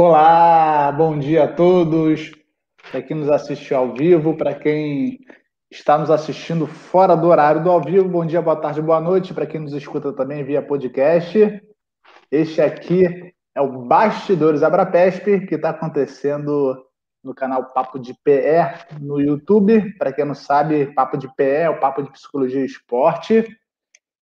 [0.00, 2.30] Olá, bom dia a todos.
[2.88, 5.18] Para quem nos assistiu ao vivo, para quem
[5.68, 9.34] está nos assistindo fora do horário do ao vivo, bom dia, boa tarde, boa noite.
[9.34, 11.60] Para quem nos escuta também via podcast,
[12.30, 16.80] este aqui é o Bastidores Abrapesp, que está acontecendo
[17.24, 19.98] no canal Papo de PE no YouTube.
[19.98, 23.44] Para quem não sabe, Papo de PE é o Papo de Psicologia e Esporte.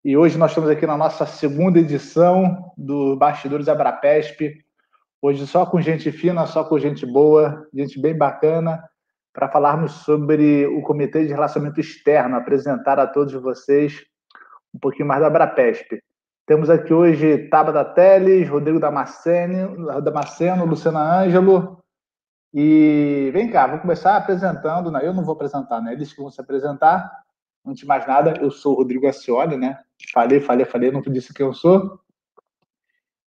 [0.04, 4.62] E hoje nós estamos aqui na nossa segunda edição do Bastidores Abrapesp.
[5.24, 8.84] Hoje só com gente fina, só com gente boa, gente bem bacana,
[9.32, 14.04] para falarmos sobre o Comitê de Relacionamento Externo, apresentar a todos vocês
[14.74, 16.02] um pouquinho mais da Abrapesp.
[16.48, 21.84] Temos aqui hoje Tabata Teles, Rodrigo Damasceno, Damasceno Luciana Ângelo,
[22.52, 25.02] e vem cá, vou começar apresentando, né?
[25.04, 25.94] eu não vou apresentar, né?
[25.94, 27.10] Eles que vão se apresentar.
[27.64, 29.80] Antes de mais nada, eu sou o Rodrigo Ascioli, né?
[30.12, 32.01] Falei, falei, falei, não disse que eu sou.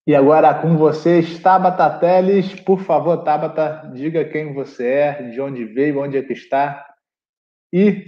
[0.07, 2.55] E agora com vocês, Tabata Teles.
[2.61, 6.87] Por favor, Tabata, diga quem você é, de onde veio, onde é que está.
[7.73, 8.05] E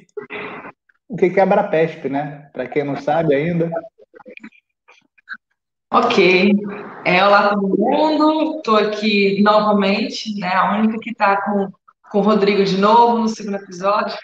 [1.08, 2.50] o que é Abrapesp, né?
[2.52, 3.70] Para quem não sabe ainda.
[5.90, 6.52] Ok.
[7.06, 8.58] É, olá todo mundo.
[8.58, 10.52] Estou aqui novamente, né?
[10.52, 11.70] A única que está com,
[12.10, 14.16] com o Rodrigo de novo no segundo episódio.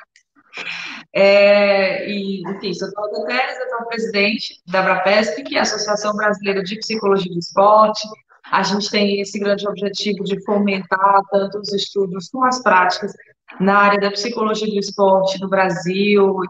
[1.15, 6.63] É, e, enfim, sou Cláudia eu sou presidente da Abrapesp, que é a Associação Brasileira
[6.63, 8.09] de Psicologia do Esporte.
[8.51, 13.13] A gente tem esse grande objetivo de fomentar tanto os estudos como as práticas
[13.61, 16.41] na área da psicologia do esporte no Brasil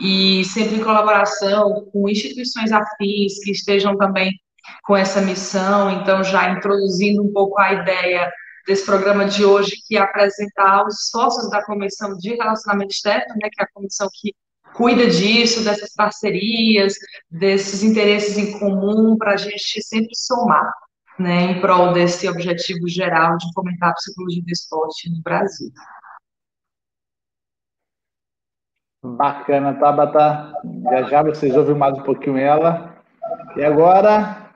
[0.00, 4.32] e sempre em colaboração com instituições afins que estejam também
[4.84, 8.32] com essa missão, então já introduzindo um pouco a ideia
[8.66, 13.48] desse programa de hoje, que é apresentar os sócios da Comissão de Relacionamento Externo, né,
[13.50, 14.34] que é a comissão que
[14.74, 16.94] cuida disso, dessas parcerias,
[17.30, 20.72] desses interesses em comum, para a gente sempre somar,
[21.18, 25.70] né, em prol desse objetivo geral de fomentar a psicologia do esporte no Brasil.
[29.04, 30.52] Bacana, Tabata.
[30.84, 32.96] Já já vocês ouvem mais um pouquinho ela.
[33.56, 34.54] E agora,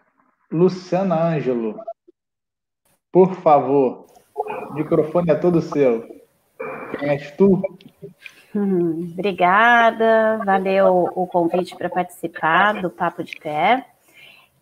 [0.53, 1.77] Luciana Ângelo.
[3.17, 4.05] Por favor,
[4.69, 6.07] o microfone é todo seu.
[6.99, 7.63] Quem és tu?
[8.55, 13.87] Hum, obrigada, valeu o convite para participar do Papo de Pé.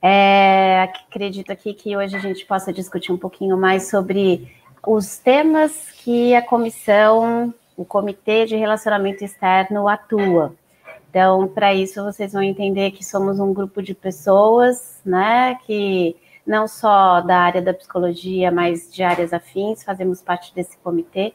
[0.00, 4.48] É, acredito aqui que hoje a gente possa discutir um pouquinho mais sobre
[4.86, 10.54] os temas que a comissão, o Comitê de Relacionamento Externo atua.
[11.10, 16.14] Então, para isso, vocês vão entender que somos um grupo de pessoas, né, que
[16.46, 21.32] não só da área da psicologia, mas de áreas afins, fazemos parte desse comitê,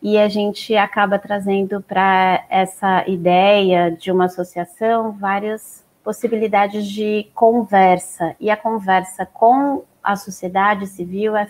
[0.00, 8.34] e a gente acaba trazendo para essa ideia de uma associação várias possibilidades de conversa,
[8.40, 11.46] e a conversa com a sociedade civil é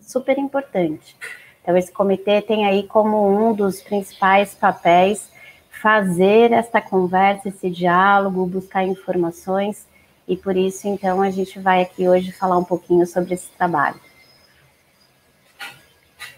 [0.00, 1.16] super importante.
[1.62, 5.30] Então, esse comitê tem aí como um dos principais papéis
[5.70, 9.86] fazer esta conversa, esse diálogo, buscar informações,
[10.26, 13.98] e por isso, então, a gente vai aqui hoje falar um pouquinho sobre esse trabalho.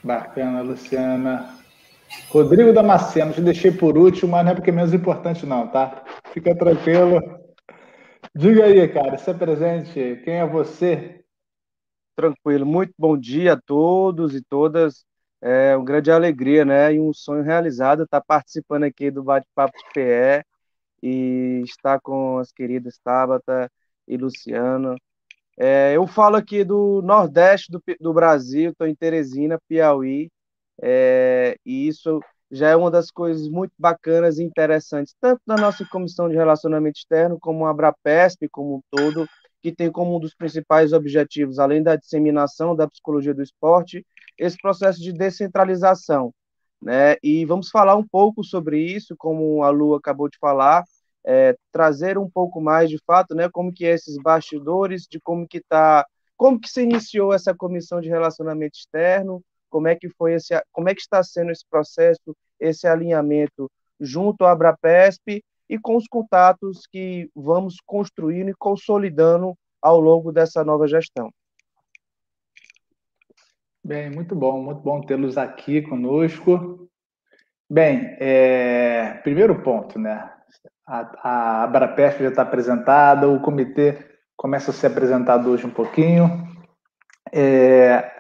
[0.03, 1.59] Bacana, Luciana.
[2.29, 6.05] Rodrigo Damasceno, te deixei por último, mas não é porque é menos importante, não, tá?
[6.33, 7.21] Fica tranquilo.
[8.35, 11.23] Diga aí, cara, se é presente, quem é você?
[12.17, 15.05] Tranquilo, muito bom dia a todos e todas.
[15.41, 16.95] É uma grande alegria, né?
[16.95, 20.45] E um sonho realizado estar participando aqui do Bate-Papo de PE
[21.03, 23.71] e estar com as queridas Tabata
[24.07, 24.97] e Luciano.
[25.59, 30.31] É, eu falo aqui do Nordeste do, do Brasil, estou em Teresina, Piauí,
[30.81, 32.21] é, e isso
[32.51, 36.99] já é uma das coisas muito bacanas e interessantes, tanto da nossa Comissão de Relacionamento
[36.99, 39.27] Externo, como a Abrapesp como um todo,
[39.63, 44.05] que tem como um dos principais objetivos, além da disseminação da psicologia do esporte,
[44.39, 46.33] esse processo de descentralização.
[46.83, 47.17] Né?
[47.23, 50.83] E vamos falar um pouco sobre isso, como a Lu acabou de falar,
[51.25, 55.47] é, trazer um pouco mais de fato, né, como que é esses bastidores, de como
[55.47, 60.35] que tá, como que se iniciou essa comissão de relacionamento externo, como é que foi
[60.35, 65.97] esse, como é que está sendo esse processo, esse alinhamento junto à Abrapesp e com
[65.97, 71.31] os contatos que vamos construindo e consolidando ao longo dessa nova gestão.
[73.85, 76.89] Bem, muito bom, muito bom tê-los aqui conosco.
[77.69, 80.31] Bem, é, primeiro ponto, né?
[80.87, 81.91] A, a
[82.25, 83.99] já está apresentada, o comitê
[84.37, 86.47] começa a ser apresentado hoje um pouquinho.
[87.33, 88.11] É,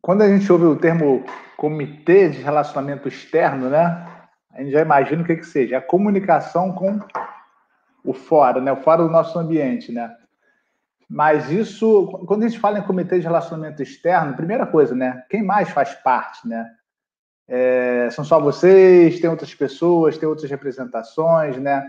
[0.00, 1.24] quando a gente ouve o termo
[1.56, 4.06] Comitê de Relacionamento Externo, né?
[4.52, 7.00] a gente já imagina o que, que seja, a comunicação com
[8.04, 8.72] o fora, né?
[8.72, 9.90] o fora do nosso ambiente.
[9.90, 10.14] Né?
[11.08, 15.24] Mas isso, quando a gente fala em comitê de relacionamento externo, primeira coisa, né?
[15.30, 16.68] Quem mais faz parte, né?
[17.48, 21.88] É, são só vocês, tem outras pessoas, tem outras representações, né?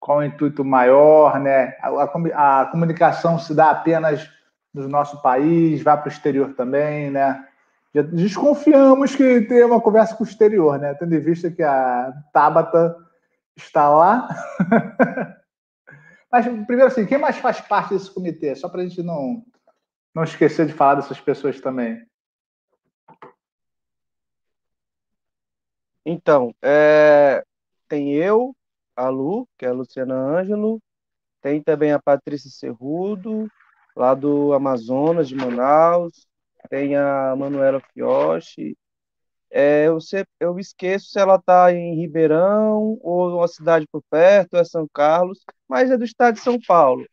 [0.00, 1.76] Qual o intuito maior, né?
[1.82, 4.28] A, a, a comunicação se dá apenas
[4.72, 7.44] no nosso país, vai para o exterior também, né?
[7.94, 10.94] Já desconfiamos que tem uma conversa com o exterior, né?
[10.94, 12.96] Tendo em vista que a Tabata
[13.56, 14.28] está lá.
[16.30, 18.54] Mas, primeiro, assim, quem mais faz parte desse comitê?
[18.54, 19.42] Só para a gente não,
[20.14, 22.06] não esquecer de falar dessas pessoas também.
[26.10, 27.44] Então, é,
[27.86, 28.56] tem eu,
[28.96, 30.80] a Lu, que é a Luciana Ângelo,
[31.42, 33.46] tem também a Patrícia Cerrudo,
[33.94, 36.26] lá do Amazonas, de Manaus,
[36.70, 38.74] tem a Manuela Fiochi.
[39.50, 39.98] É, eu,
[40.40, 45.40] eu esqueço se ela está em Ribeirão ou uma cidade por perto, é São Carlos,
[45.68, 47.04] mas é do estado de São Paulo.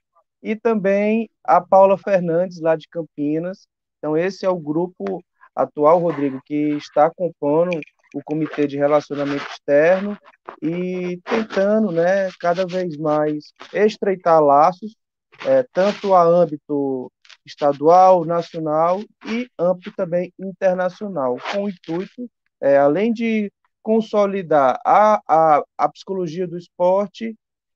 [0.41, 3.67] E também a Paula Fernandes, lá de Campinas.
[3.97, 5.21] Então, esse é o grupo
[5.53, 7.77] atual, Rodrigo, que está compondo
[8.15, 10.17] o Comitê de Relacionamento Externo
[10.61, 14.95] e tentando, né, cada vez mais estreitar laços,
[15.45, 17.11] é, tanto a âmbito
[17.45, 22.31] estadual, nacional e amplo também internacional, com o intuito,
[22.61, 23.51] é, além de
[23.83, 27.35] consolidar a, a, a psicologia do esporte,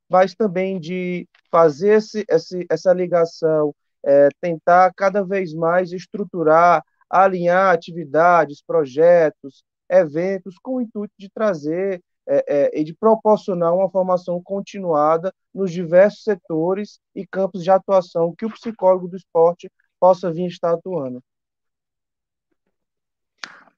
[0.09, 3.75] mas também de fazer esse, esse, essa ligação,
[4.05, 12.01] é, tentar cada vez mais estruturar, alinhar atividades, projetos, eventos, com o intuito de trazer
[12.27, 18.33] é, é, e de proporcionar uma formação continuada nos diversos setores e campos de atuação
[18.37, 21.21] que o psicólogo do esporte possa vir estar atuando.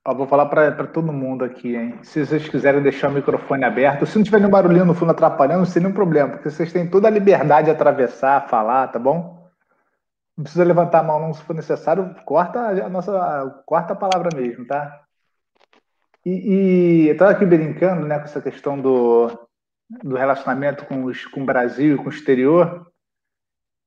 [0.04, 2.00] Vou falar para todo mundo aqui, hein?
[2.02, 5.64] Se vocês quiserem deixar o microfone aberto, se não tiver nenhum barulhinho no fundo atrapalhando,
[5.64, 9.48] não tem nenhum problema, porque vocês têm toda a liberdade de atravessar, falar, tá bom?
[10.36, 14.30] Não precisa levantar a mão não se for necessário, corta a nossa, corta a palavra
[14.36, 15.04] mesmo, tá?
[16.26, 19.28] E, e eu estava aqui brincando, né, com essa questão do,
[20.04, 22.92] do relacionamento com, os, com o Brasil e com o exterior.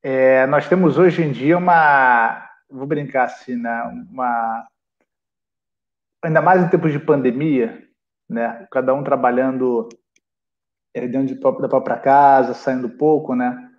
[0.02, 4.66] É, nós temos hoje em dia uma, vou brincar assim, né, uma,
[6.22, 7.82] ainda mais em tempos de pandemia,
[8.28, 9.88] né, cada um trabalhando
[10.92, 13.70] é, dentro de, da própria casa, saindo pouco, né,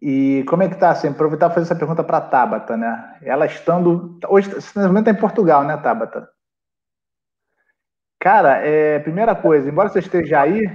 [0.00, 3.18] e como é que tá, assim, aproveitar e fazer essa pergunta para a Tabata, né,
[3.22, 6.35] ela estando, hoje, nesse momento está em Portugal, né, Tabata?
[8.26, 10.68] Cara, é, primeira coisa, embora você esteja aí,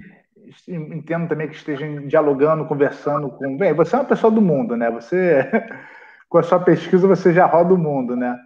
[0.69, 3.57] entendo também que esteja dialogando, conversando com.
[3.57, 4.89] Bem, você é uma pessoa do mundo, né?
[4.89, 5.45] Você,
[6.29, 8.39] com a sua pesquisa, você já roda o mundo, né?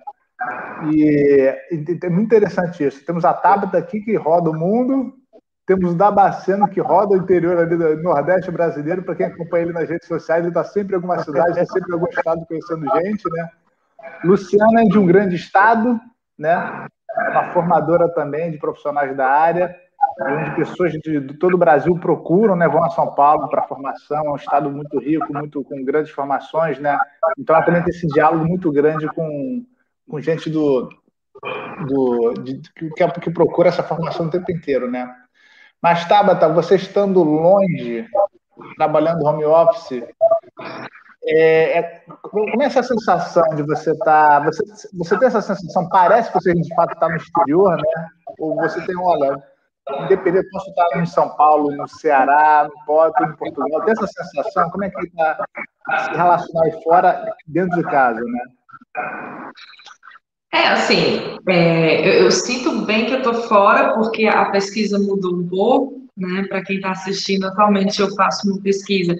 [0.91, 1.55] E
[2.03, 3.05] é muito interessante isso.
[3.05, 5.13] Temos a Tabata aqui que roda o mundo,
[5.67, 9.03] temos o Dabaceno que roda o interior ali do Nordeste brasileiro.
[9.03, 11.91] Para quem acompanha ele nas redes sociais, ele está sempre em alguma cidade, está sempre
[11.91, 13.49] em algum estado conhecendo gente, né?
[14.23, 15.99] Luciana é de um grande estado,
[16.35, 16.87] né?
[17.17, 19.75] Uma formadora também de profissionais da área,
[20.21, 24.31] onde pessoas de, todo o Brasil procuram, né, vão a São Paulo para formação, é
[24.31, 26.97] um estado muito rico, muito com grandes formações, né?
[27.37, 29.65] Então ela também tem esse diálogo muito grande com,
[30.09, 30.89] com gente do,
[31.87, 35.13] do de, que, que procura essa formação o tempo inteiro, né?
[35.81, 38.07] Mas Tabata, você estando longe,
[38.77, 40.03] trabalhando home office,
[41.27, 42.04] é, é,
[42.35, 44.39] como é essa sensação de você estar.
[44.39, 44.63] Tá, você,
[44.93, 48.07] você tem essa sensação, parece que você de fato está no exterior, né?
[48.39, 49.41] Ou você tem, olha,
[50.01, 54.69] independente, posso estar em São Paulo, no Ceará, no Porto, em Portugal, tem essa sensação?
[54.71, 55.45] Como é que está
[56.03, 58.41] se relacionar aí fora, dentro de casa, né?
[60.53, 65.35] É, assim, é, eu, eu, sinto bem que eu estou fora, porque a pesquisa mudou
[65.35, 66.45] um pouco, né?
[66.47, 69.15] Para quem está assistindo, atualmente eu faço uma pesquisa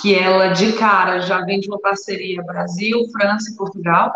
[0.00, 4.12] que ela de cara já vem de uma parceria Brasil, França e Portugal.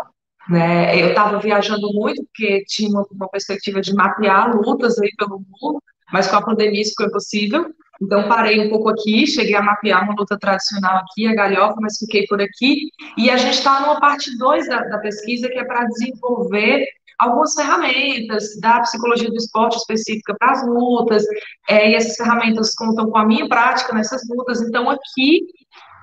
[0.47, 1.01] Né?
[1.01, 5.81] Eu estava viajando muito porque tinha uma, uma, perspectiva de mapear lutas aí pelo mundo,
[6.11, 7.73] mas com a pandemia isso ficou impossível.
[8.01, 11.97] Então parei um pouco aqui, cheguei a mapear uma luta tradicional aqui, a galhofa, mas
[11.97, 12.89] fiquei por aqui.
[13.17, 16.85] E a gente está numa parte 2 da, da pesquisa que é para desenvolver
[17.19, 21.23] algumas ferramentas da psicologia do esporte específica para as lutas,
[21.69, 24.61] é, e essas ferramentas contam com a minha prática nessas lutas.
[24.61, 25.45] Então, aqui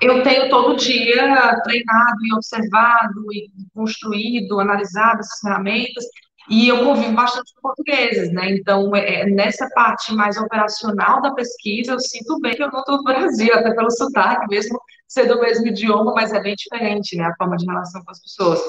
[0.00, 6.04] eu tenho todo dia treinado e observado e construído, analisado essas ferramentas,
[6.48, 8.50] e eu convivo bastante com portugueses, né?
[8.50, 12.80] Então, é, é, nessa parte mais operacional da pesquisa, eu sinto bem que eu não
[12.80, 17.16] estou no Brasil, até pelo sotaque, mesmo ser do mesmo idioma, mas é bem diferente,
[17.16, 17.24] né?
[17.24, 18.60] A forma de relação com as pessoas.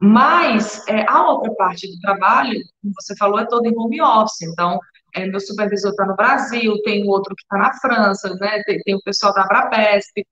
[0.00, 4.42] Mas é, a outra parte do trabalho, como você falou, é toda em home office.
[4.42, 4.78] Então,
[5.14, 8.62] é, meu supervisor está no Brasil, tem outro que está na França, né?
[8.64, 10.24] Tem, tem, o pessoal da Abrapesp.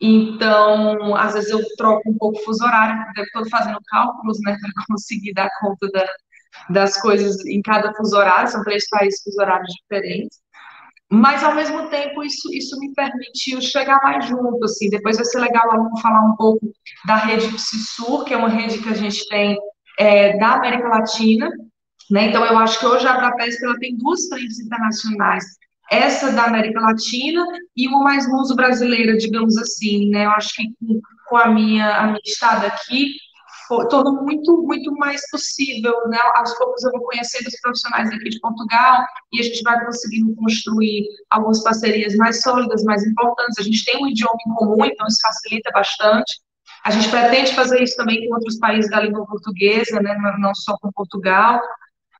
[0.00, 4.84] Então, às vezes eu troco um pouco o fuso horário, estou fazendo cálculos, né, para
[4.88, 6.06] conseguir dar conta da,
[6.70, 10.38] das coisas em cada fuso horário, são três países fuso horários diferentes.
[11.12, 14.88] Mas, ao mesmo tempo, isso, isso me permitiu chegar mais junto, assim.
[14.88, 16.72] Depois vai ser legal vamos falar um pouco
[17.04, 19.58] da rede PsiSur, que é uma rede que a gente tem
[19.98, 21.50] é, da América Latina,
[22.10, 22.26] né?
[22.26, 25.44] Então, eu acho que hoje a Abrapesp ela tem duas frentes internacionais,
[25.90, 27.44] essa da América Latina
[27.76, 30.26] e uma mais luso brasileira, digamos assim, né?
[30.26, 33.16] Eu acho que com, com a minha, a minha estada aqui,
[33.88, 36.18] tornou muito, muito mais possível, né?
[36.34, 40.34] Aos poucos eu vou conhecendo os profissionais aqui de Portugal e a gente vai conseguindo
[40.34, 43.58] construir algumas parcerias mais sólidas, mais importantes.
[43.58, 46.40] A gente tem um idioma em comum, então isso facilita bastante.
[46.84, 50.16] A gente pretende fazer isso também com outros países da língua portuguesa, né?
[50.38, 51.60] Não só com Portugal.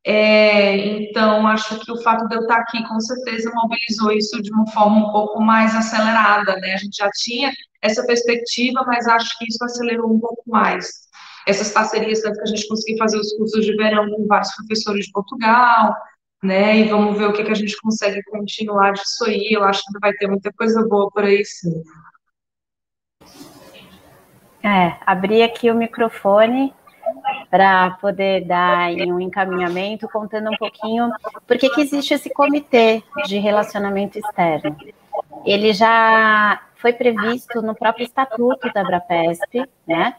[0.05, 4.51] É, então, acho que o fato de eu estar aqui, com certeza, mobilizou isso de
[4.51, 6.73] uma forma um pouco mais acelerada, né?
[6.73, 11.10] A gente já tinha essa perspectiva, mas acho que isso acelerou um pouco mais
[11.47, 15.05] essas parcerias, tanto que a gente conseguiu fazer os cursos de verão com vários professores
[15.05, 15.95] de Portugal,
[16.43, 16.77] né?
[16.77, 19.49] E vamos ver o que, que a gente consegue continuar disso aí.
[19.51, 21.83] Eu acho que vai ter muita coisa boa por aí, sim.
[24.63, 26.73] É, abri aqui o microfone
[27.49, 31.11] para poder dar um encaminhamento, contando um pouquinho
[31.47, 34.75] por que, que existe esse comitê de relacionamento externo.
[35.45, 40.15] Ele já foi previsto no próprio estatuto da Abrapesp, né?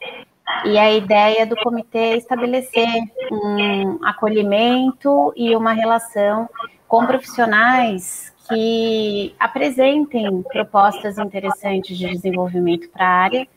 [0.65, 2.89] E a ideia do comitê é estabelecer
[3.31, 6.49] um acolhimento e uma relação
[6.87, 13.49] com profissionais que apresentem propostas interessantes de desenvolvimento para a área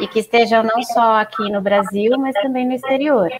[0.00, 3.30] e que estejam não só aqui no Brasil, mas também no exterior.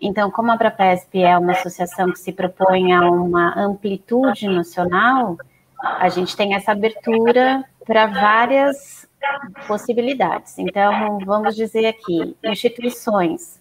[0.00, 5.36] Então, como a Brapesp é uma associação que se propõe a uma amplitude nacional,
[5.80, 9.03] a gente tem essa abertura para várias
[9.66, 10.58] possibilidades.
[10.58, 13.60] Então, vamos dizer aqui, instituições,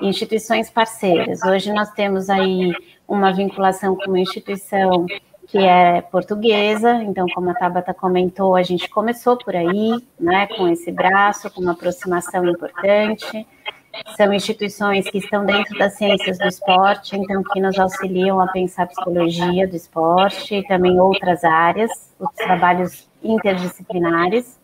[0.00, 1.42] instituições parceiras.
[1.42, 2.72] Hoje nós temos aí
[3.06, 5.06] uma vinculação com uma instituição
[5.50, 10.68] que é portuguesa, então, como a Tabata comentou, a gente começou por aí, né, com
[10.68, 13.44] esse braço, com uma aproximação importante.
[14.16, 18.84] São instituições que estão dentro das ciências do esporte, então, que nos auxiliam a pensar
[18.84, 21.90] a psicologia do esporte e também outras áreas,
[22.20, 24.59] os trabalhos interdisciplinares.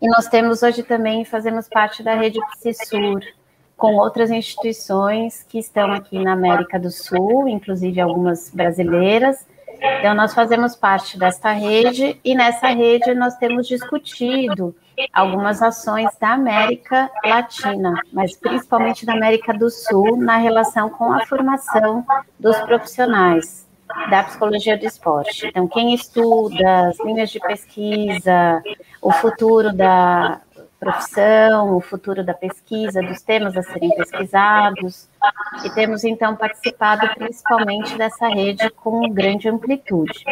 [0.00, 3.20] E nós temos hoje também, fazemos parte da rede PsiSur,
[3.76, 9.46] com outras instituições que estão aqui na América do Sul, inclusive algumas brasileiras,
[10.00, 14.74] então, nós fazemos parte desta rede e nessa rede nós temos discutido
[15.12, 21.26] algumas ações da América Latina, mas principalmente da América do Sul, na relação com a
[21.26, 22.04] formação
[22.38, 23.66] dos profissionais
[24.08, 25.46] da psicologia do esporte.
[25.46, 28.62] Então, quem estuda as linhas de pesquisa,
[29.04, 30.40] o futuro da
[30.80, 35.08] profissão, o futuro da pesquisa, dos temas a serem pesquisados,
[35.62, 40.24] e temos então participado principalmente dessa rede com grande amplitude.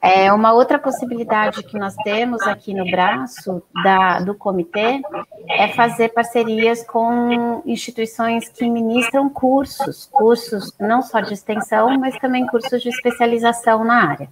[0.00, 5.02] É, uma outra possibilidade que nós temos aqui no braço da, do comitê
[5.48, 12.46] é fazer parcerias com instituições que ministram cursos, cursos não só de extensão, mas também
[12.46, 14.28] cursos de especialização na área.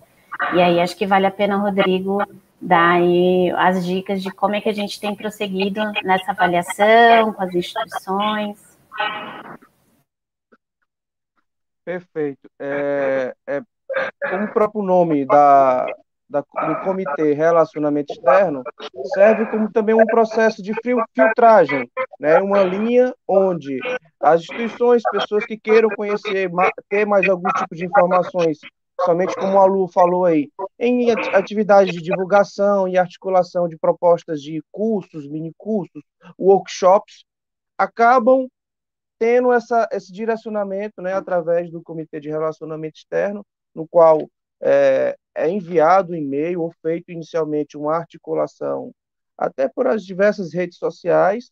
[0.53, 2.23] E aí acho que vale a pena, Rodrigo,
[2.65, 7.43] dar aí as dicas de como é que a gente tem prosseguido nessa avaliação com
[7.43, 8.59] as instituições.
[11.85, 12.49] Perfeito.
[12.59, 13.61] É, é,
[14.31, 15.87] como o próprio nome da,
[16.27, 18.63] da, do Comitê Relacionamento Externo
[19.13, 20.73] serve como também um processo de
[21.15, 22.41] filtragem, né?
[22.41, 23.79] uma linha onde
[24.19, 26.51] as instituições, pessoas que queiram conhecer,
[26.89, 28.59] ter mais algum tipo de informações
[29.05, 34.63] somente como a Lu falou aí, em atividades de divulgação e articulação de propostas de
[34.71, 36.03] cursos, minicursos,
[36.39, 37.25] workshops,
[37.77, 38.49] acabam
[39.19, 44.29] tendo essa, esse direcionamento né, através do Comitê de Relacionamento Externo, no qual
[44.61, 48.93] é, é enviado e-mail ou feito inicialmente uma articulação
[49.37, 51.51] até por as diversas redes sociais,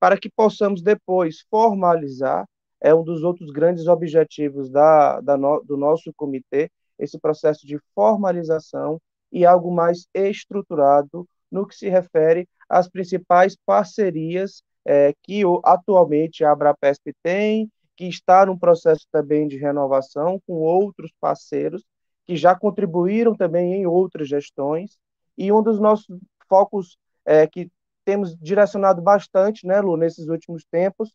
[0.00, 2.46] para que possamos depois formalizar,
[2.80, 6.70] é um dos outros grandes objetivos da, da no, do nosso comitê,
[7.00, 9.00] esse processo de formalização
[9.32, 16.52] e algo mais estruturado no que se refere às principais parcerias é, que atualmente a
[16.52, 21.84] Abrapesp tem, que está num processo também de renovação com outros parceiros
[22.26, 24.96] que já contribuíram também em outras gestões.
[25.36, 26.06] E um dos nossos
[26.48, 27.70] focos é, que
[28.04, 31.12] temos direcionado bastante, né, Lu, nesses últimos tempos,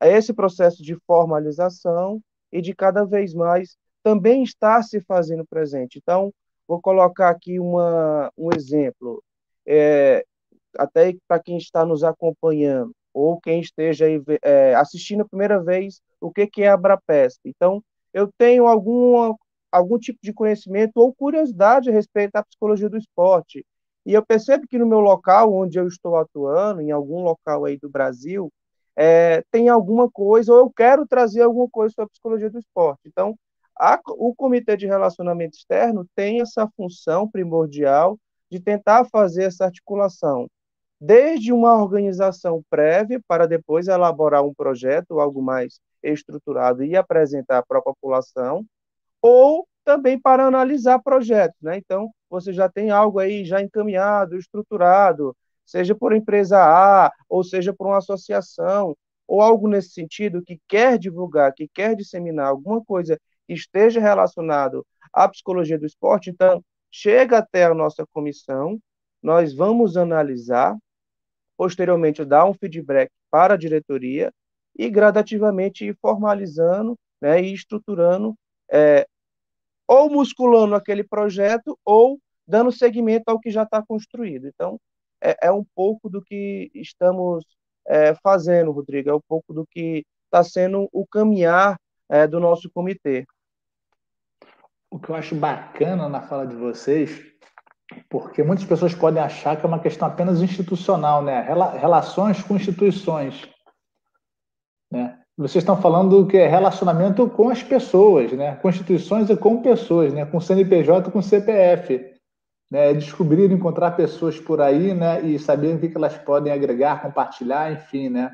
[0.00, 2.20] é esse processo de formalização
[2.52, 5.98] e de cada vez mais também está se fazendo presente.
[5.98, 6.32] Então,
[6.66, 9.22] vou colocar aqui uma, um exemplo.
[9.66, 10.24] é,
[10.78, 16.00] até para quem está nos acompanhando, ou quem esteja aí, é, assistindo a primeira vez,
[16.20, 17.40] o que, que é a Abrapesp.
[17.44, 19.36] Então, eu tenho alguma,
[19.72, 23.64] algum tipo de conhecimento ou curiosidade a respeito da psicologia do esporte.
[24.06, 27.78] E eu percebo que no meu local, onde eu estou atuando, em algum local aí
[27.78, 28.50] do Brasil,
[28.96, 33.02] é, tem alguma coisa, ou eu quero trazer alguma coisa sobre a psicologia do esporte.
[33.06, 33.36] Então,
[33.78, 38.18] a, o Comitê de Relacionamento Externo tem essa função primordial
[38.50, 40.48] de tentar fazer essa articulação,
[41.00, 47.78] desde uma organização prévia, para depois elaborar um projeto, algo mais estruturado e apresentar para
[47.78, 48.64] a população,
[49.22, 51.76] ou também para analisar projetos, né?
[51.76, 57.72] Então, você já tem algo aí já encaminhado, estruturado, seja por empresa A, ou seja
[57.72, 63.18] por uma associação, ou algo nesse sentido que quer divulgar, que quer disseminar alguma coisa
[63.48, 68.78] esteja relacionado à psicologia do esporte, então chega até a nossa comissão,
[69.22, 70.76] nós vamos analisar,
[71.56, 74.32] posteriormente dar um feedback para a diretoria
[74.76, 78.34] e gradativamente ir formalizando né, e estruturando,
[78.70, 79.06] é,
[79.86, 84.46] ou musculando aquele projeto, ou dando seguimento ao que já está construído.
[84.46, 84.78] Então,
[85.20, 87.44] é, é, um pouco do que estamos
[87.86, 91.78] é, fazendo, Rodrigo, é um pouco do que está sendo o caminhar
[92.08, 93.26] é, do nosso comitê.
[94.90, 97.20] O que eu acho bacana na fala de vocês,
[98.08, 101.42] porque muitas pessoas podem achar que é uma questão apenas institucional, né?
[101.78, 103.48] Relações com instituições.
[104.90, 105.18] Né?
[105.36, 108.56] Vocês estão falando que é relacionamento com as pessoas, né?
[108.56, 110.26] com instituições e com pessoas, né?
[110.26, 112.12] com CNPJ com CPF.
[112.70, 112.92] Né?
[112.94, 115.20] Descobrir, encontrar pessoas por aí né?
[115.22, 118.08] e saber o que elas podem agregar, compartilhar, enfim.
[118.08, 118.30] Né?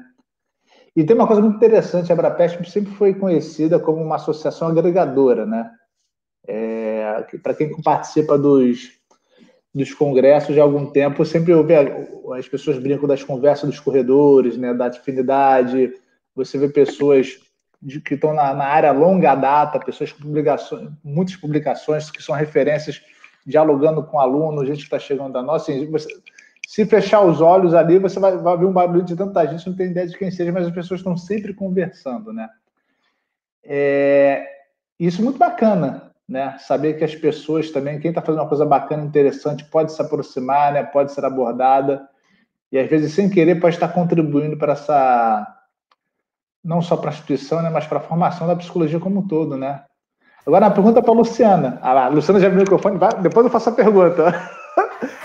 [0.96, 5.44] E tem uma coisa muito interessante: a Abrapesp sempre foi conhecida como uma associação agregadora.
[5.44, 5.70] Né?
[6.46, 8.92] É, Para quem participa dos,
[9.74, 11.74] dos congressos de algum tempo, sempre ouve
[12.36, 14.72] as pessoas brincam das conversas dos corredores, né?
[14.74, 15.92] da afinidade
[16.34, 17.38] você vê pessoas
[17.80, 22.34] de, que estão na, na, área longa data, pessoas com publicações, muitas publicações que são
[22.34, 23.00] referências,
[23.46, 25.70] dialogando com alunos, gente que está chegando da nossa.
[25.70, 26.08] Assim, você,
[26.66, 29.76] se fechar os olhos ali, você vai, vai ver um barulho de tanta gente, não
[29.76, 32.48] tem ideia de quem seja, mas as pessoas estão sempre conversando, né?
[33.62, 34.46] É,
[34.98, 36.56] isso é muito bacana, né?
[36.58, 40.72] Saber que as pessoas também, quem está fazendo uma coisa bacana, interessante, pode se aproximar,
[40.72, 40.82] né?
[40.82, 42.08] Pode ser abordada
[42.74, 45.46] e às vezes sem querer pode estar contribuindo para essa
[46.64, 49.56] não só para a instituição, né, mas para a formação da psicologia como um todo,
[49.56, 49.82] né?
[50.46, 51.78] Agora, a pergunta para a Luciana.
[51.82, 54.50] Ah, a Luciana já abriu o microfone, vai, depois eu faço a pergunta.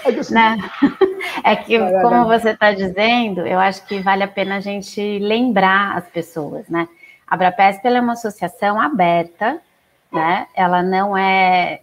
[0.06, 0.20] É que,
[1.44, 5.98] é que como você está dizendo, eu acho que vale a pena a gente lembrar
[5.98, 6.88] as pessoas, né?
[7.28, 9.60] A Abrapesp é uma associação aberta,
[10.12, 10.48] né?
[10.56, 11.82] Ela não é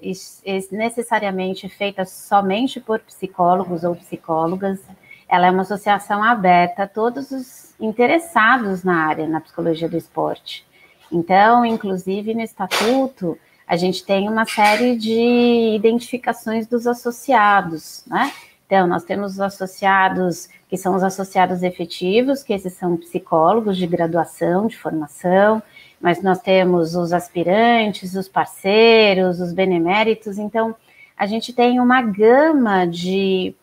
[0.72, 4.80] necessariamente feita somente por psicólogos ou psicólogas.
[5.28, 10.66] Ela é uma associação aberta a todos os interessados na área, na psicologia do esporte.
[11.10, 18.32] Então, inclusive no estatuto, a gente tem uma série de identificações dos associados, né?
[18.66, 23.86] Então, nós temos os associados, que são os associados efetivos, que esses são psicólogos de
[23.86, 25.62] graduação, de formação,
[26.00, 30.74] mas nós temos os aspirantes, os parceiros, os beneméritos, então,
[31.16, 33.54] a gente tem uma gama de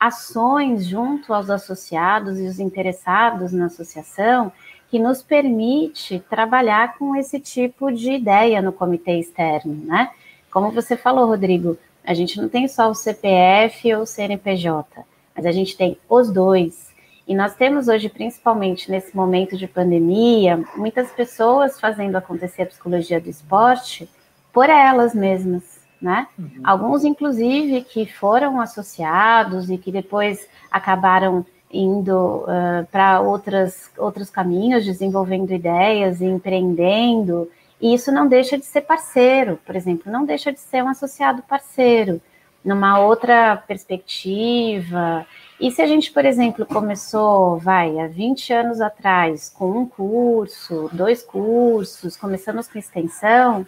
[0.00, 4.52] ações junto aos associados e os interessados na associação
[4.90, 10.10] que nos permite trabalhar com esse tipo de ideia no comitê externo, né?
[10.50, 15.46] Como você falou, Rodrigo, a gente não tem só o CPF ou o CNPJ, mas
[15.46, 16.93] a gente tem os dois.
[17.26, 23.20] E nós temos hoje, principalmente nesse momento de pandemia, muitas pessoas fazendo acontecer a psicologia
[23.20, 24.08] do esporte
[24.52, 26.28] por elas mesmas né?
[26.38, 26.60] Uhum.
[26.62, 35.50] Alguns, inclusive, que foram associados e que depois acabaram indo uh, para outros caminhos, desenvolvendo
[35.50, 37.50] ideias e empreendendo.
[37.80, 41.42] E isso não deixa de ser parceiro, por exemplo, não deixa de ser um associado
[41.42, 42.20] parceiro,
[42.62, 45.26] numa outra perspectiva.
[45.60, 50.90] E se a gente, por exemplo, começou, vai, há 20 anos atrás, com um curso,
[50.92, 53.64] dois cursos, começamos com extensão,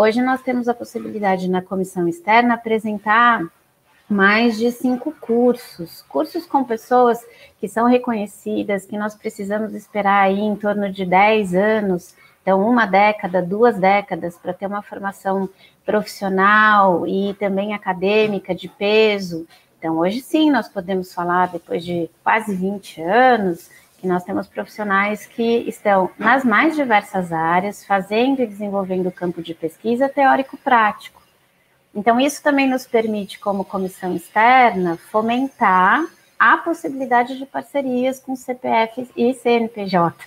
[0.00, 3.44] Hoje nós temos a possibilidade na comissão externa apresentar
[4.08, 7.18] mais de cinco cursos, cursos com pessoas
[7.58, 12.86] que são reconhecidas, que nós precisamos esperar aí em torno de 10 anos, então uma
[12.86, 15.50] década, duas décadas, para ter uma formação
[15.84, 19.48] profissional e também acadêmica de peso.
[19.78, 25.26] Então, hoje sim, nós podemos falar, depois de quase 20 anos, que nós temos profissionais
[25.26, 31.22] que estão nas mais diversas áreas, fazendo e desenvolvendo o campo de pesquisa teórico-prático.
[31.94, 36.04] Então, isso também nos permite, como comissão externa, fomentar
[36.38, 40.24] a possibilidade de parcerias com CPF e CNPJ.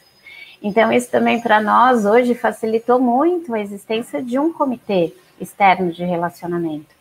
[0.62, 6.06] Então, isso também para nós hoje facilitou muito a existência de um comitê externo de
[6.06, 7.01] relacionamento.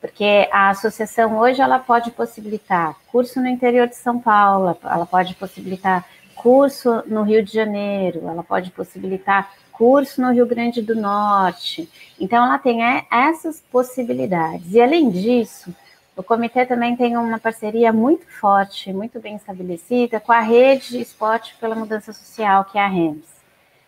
[0.00, 5.34] Porque a associação hoje ela pode possibilitar curso no interior de São Paulo, ela pode
[5.34, 6.04] possibilitar
[6.34, 11.88] curso no Rio de Janeiro, ela pode possibilitar curso no Rio Grande do Norte.
[12.20, 12.80] Então, ela tem
[13.10, 14.72] essas possibilidades.
[14.72, 15.74] E, além disso,
[16.16, 21.00] o comitê também tem uma parceria muito forte, muito bem estabelecida com a Rede de
[21.00, 23.26] Esporte pela Mudança Social, que é a REMS,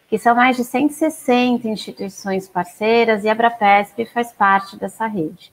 [0.08, 5.50] que são mais de 160 instituições parceiras e a Abrapesp faz parte dessa rede.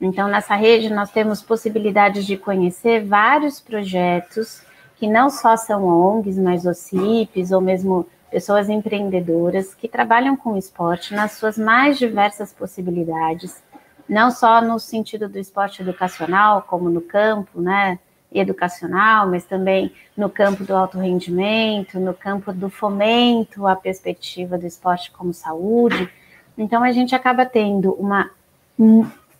[0.00, 4.62] Então, nessa rede, nós temos possibilidades de conhecer vários projetos
[4.96, 11.14] que não só são ONGs, mas OCIPs, ou mesmo pessoas empreendedoras que trabalham com esporte
[11.14, 13.62] nas suas mais diversas possibilidades,
[14.08, 17.98] não só no sentido do esporte educacional, como no campo, né,
[18.32, 24.66] educacional, mas também no campo do alto rendimento, no campo do fomento à perspectiva do
[24.66, 26.08] esporte como saúde.
[26.56, 28.30] Então a gente acaba tendo uma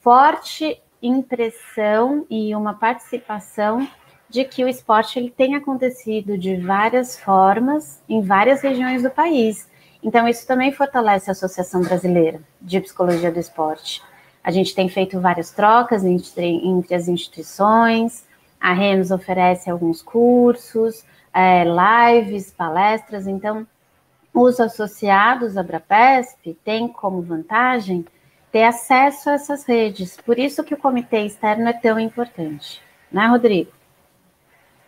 [0.00, 3.88] forte impressão e uma participação
[4.28, 9.68] de que o esporte ele tem acontecido de várias formas em várias regiões do país.
[10.02, 14.02] Então, isso também fortalece a Associação Brasileira de Psicologia do Esporte.
[14.42, 18.26] A gente tem feito várias trocas entre, entre as instituições,
[18.58, 23.66] a REMS oferece alguns cursos, é, lives, palestras, então
[24.32, 28.04] os associados à Brapesp têm como vantagem
[28.50, 30.16] ter acesso a essas redes.
[30.16, 33.70] Por isso que o comitê externo é tão importante, né, Rodrigo?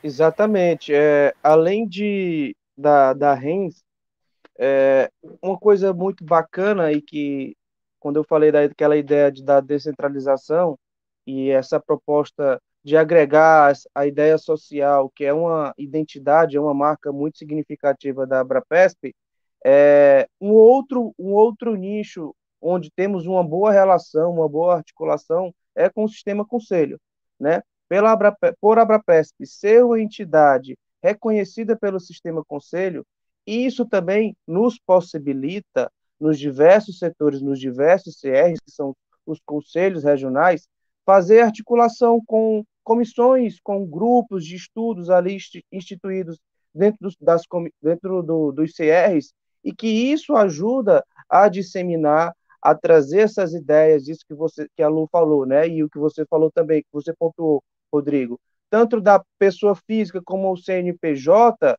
[0.02, 0.92] Exatamente.
[0.92, 3.82] É, além de da, da RENS,
[4.58, 7.56] é, uma coisa muito bacana e que,
[8.00, 10.78] quando eu falei daquela ideia de, da descentralização
[11.26, 17.12] e essa proposta de agregar a ideia social, que é uma identidade, é uma marca
[17.12, 19.14] muito significativa da Abrapesp,
[19.64, 25.88] é, um, outro, um outro nicho onde temos uma boa relação, uma boa articulação, é
[25.90, 26.98] com o sistema conselho.
[27.38, 27.60] Né?
[27.92, 33.04] pela Abrapesp, por Abrapesp ser uma entidade reconhecida pelo sistema conselho,
[33.46, 38.96] isso também nos possibilita, nos diversos setores, nos diversos CRs, que são
[39.26, 40.66] os conselhos regionais,
[41.04, 45.36] fazer articulação com comissões, com grupos de estudos ali
[45.70, 46.40] instituídos
[46.74, 47.42] dentro, dos, das,
[47.82, 54.24] dentro do, dos CRs, e que isso ajuda a disseminar, a trazer essas ideias, isso
[54.26, 55.68] que você que a Lu falou, né?
[55.68, 60.52] E o que você falou também, que você pontuou, Rodrigo, tanto da pessoa física como
[60.52, 61.76] o CNPJ,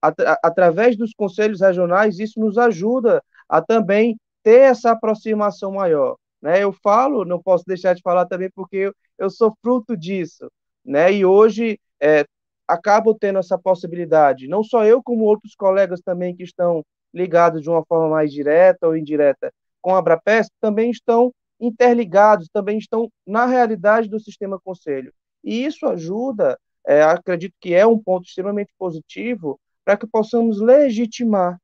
[0.00, 6.16] at através dos conselhos regionais, isso nos ajuda a também ter essa aproximação maior.
[6.40, 6.62] Né?
[6.62, 10.50] Eu falo, não posso deixar de falar também porque eu, eu sou fruto disso,
[10.84, 11.12] né?
[11.12, 12.24] E hoje é,
[12.66, 16.82] acabo tendo essa possibilidade, não só eu, como outros colegas também que estão
[17.14, 22.78] ligados de uma forma mais direta ou indireta com a Abrapesp, também estão interligados, também
[22.78, 25.12] estão na realidade do sistema conselho.
[25.44, 31.58] E isso ajuda, é, acredito que é um ponto extremamente positivo, para que possamos legitimar,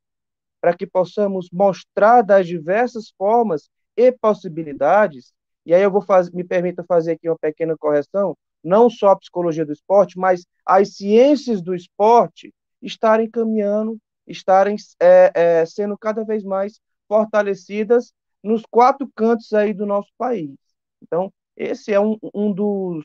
[0.61, 5.33] para que possamos mostrar das diversas formas e possibilidades.
[5.64, 9.16] E aí eu vou fazer, me permita fazer aqui uma pequena correção, não só a
[9.16, 12.52] psicologia do esporte, mas as ciências do esporte
[12.83, 19.87] estarem caminhando, estarem é, é, sendo cada vez mais fortalecidas nos quatro cantos aí do
[19.87, 20.55] nosso país.
[21.03, 23.05] Então, esse é um, um dos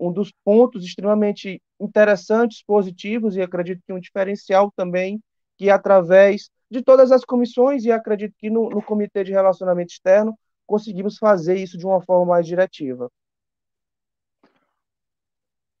[0.00, 5.20] um dos pontos extremamente interessantes, positivos, e acredito que um diferencial também,
[5.58, 10.34] que através de todas as comissões, e acredito que no, no Comitê de Relacionamento Externo,
[10.66, 13.10] conseguimos fazer isso de uma forma mais diretiva.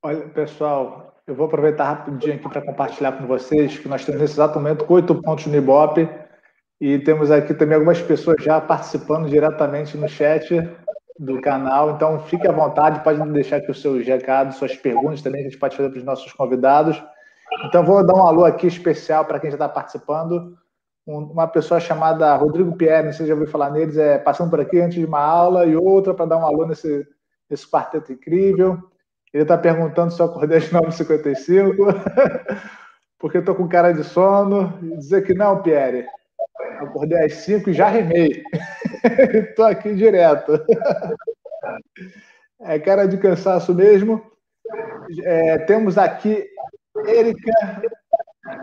[0.02, 4.34] Olha, pessoal, eu vou aproveitar rapidinho aqui para compartilhar com vocês que nós temos nesse
[4.34, 6.08] exato momento oito pontos no Ibope
[6.80, 10.48] e temos aqui também algumas pessoas já participando diretamente no chat
[11.18, 11.90] do canal.
[11.90, 15.50] Então, fique à vontade, pode deixar aqui os seus recados, suas perguntas também, que a
[15.50, 17.00] gente pode fazer para os nossos convidados.
[17.64, 20.56] Então, vou dar um alô aqui especial para quem já está participando.
[21.06, 24.60] uma pessoa chamada Rodrigo Pierre, não sei se já ouviu falar neles, é passando por
[24.60, 27.06] aqui antes de uma aula, e outra para dar um alô nesse,
[27.50, 28.78] nesse quarteto incrível.
[29.34, 31.76] Ele está perguntando se eu acordei às 9h55,
[33.18, 34.78] porque estou com cara de sono.
[34.96, 36.06] Dizer que não, Pierre.
[36.80, 38.42] Acordei às 5 e já remei.
[39.34, 40.64] Estou aqui direto.
[42.60, 44.22] É cara de cansaço mesmo.
[45.24, 46.46] É, temos aqui
[47.06, 47.82] Erika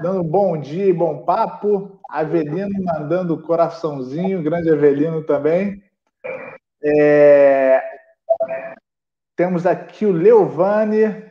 [0.01, 1.99] dando bom dia, bom papo.
[2.09, 5.83] Avelino mandando coraçãozinho, grande Avelino também.
[6.83, 7.81] É...
[9.35, 11.23] Temos aqui o Leovane,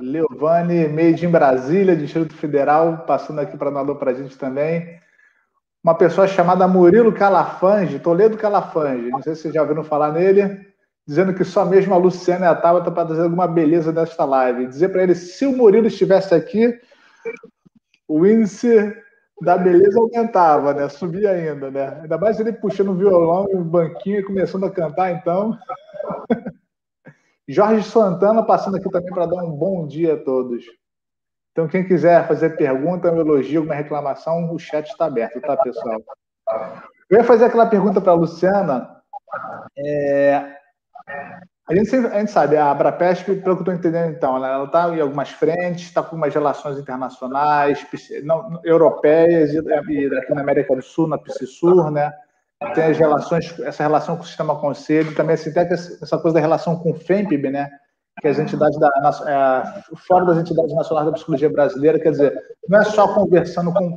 [0.00, 5.00] Leovane, made in Brasília, Distrito Federal, passando aqui para nadar para a gente também.
[5.82, 10.66] Uma pessoa chamada Murilo Calafange, Toledo Calafange, não sei se vocês já ouviram falar nele,
[11.06, 14.66] dizendo que só mesmo a Luciana e a Tabata para trazer alguma beleza desta live.
[14.66, 16.78] Dizer para ele, se o Murilo estivesse aqui,
[18.06, 18.94] o índice
[19.40, 20.88] da beleza aumentava, né?
[20.90, 21.98] Subia ainda, né?
[22.02, 25.56] Ainda mais ele puxando o violão e o banquinho e começando a cantar, então.
[27.48, 30.62] Jorge Santana passando aqui também para dar um bom dia a todos.
[31.52, 36.00] Então, quem quiser fazer pergunta, um elogio, alguma reclamação, o chat está aberto, tá, pessoal?
[37.08, 39.02] Eu ia fazer aquela pergunta para a Luciana.
[39.76, 40.56] É,
[41.68, 44.64] a gente, sempre, a gente sabe, a Abrapesp, pelo que eu estou entendendo, então, ela
[44.64, 47.86] está em algumas frentes, está com umas relações internacionais,
[48.24, 52.12] não, europeias e, e aqui na América do Sul, na PCSUR, né?
[52.74, 56.40] Tem as relações, essa relação com o sistema conselho, também assim, tem essa coisa da
[56.40, 57.70] relação com o FEMPIB, né?
[58.20, 58.88] Que as entidades da,
[59.26, 62.34] é, fora das entidades nacionais da psicologia brasileira, quer dizer,
[62.68, 63.96] não é só conversando com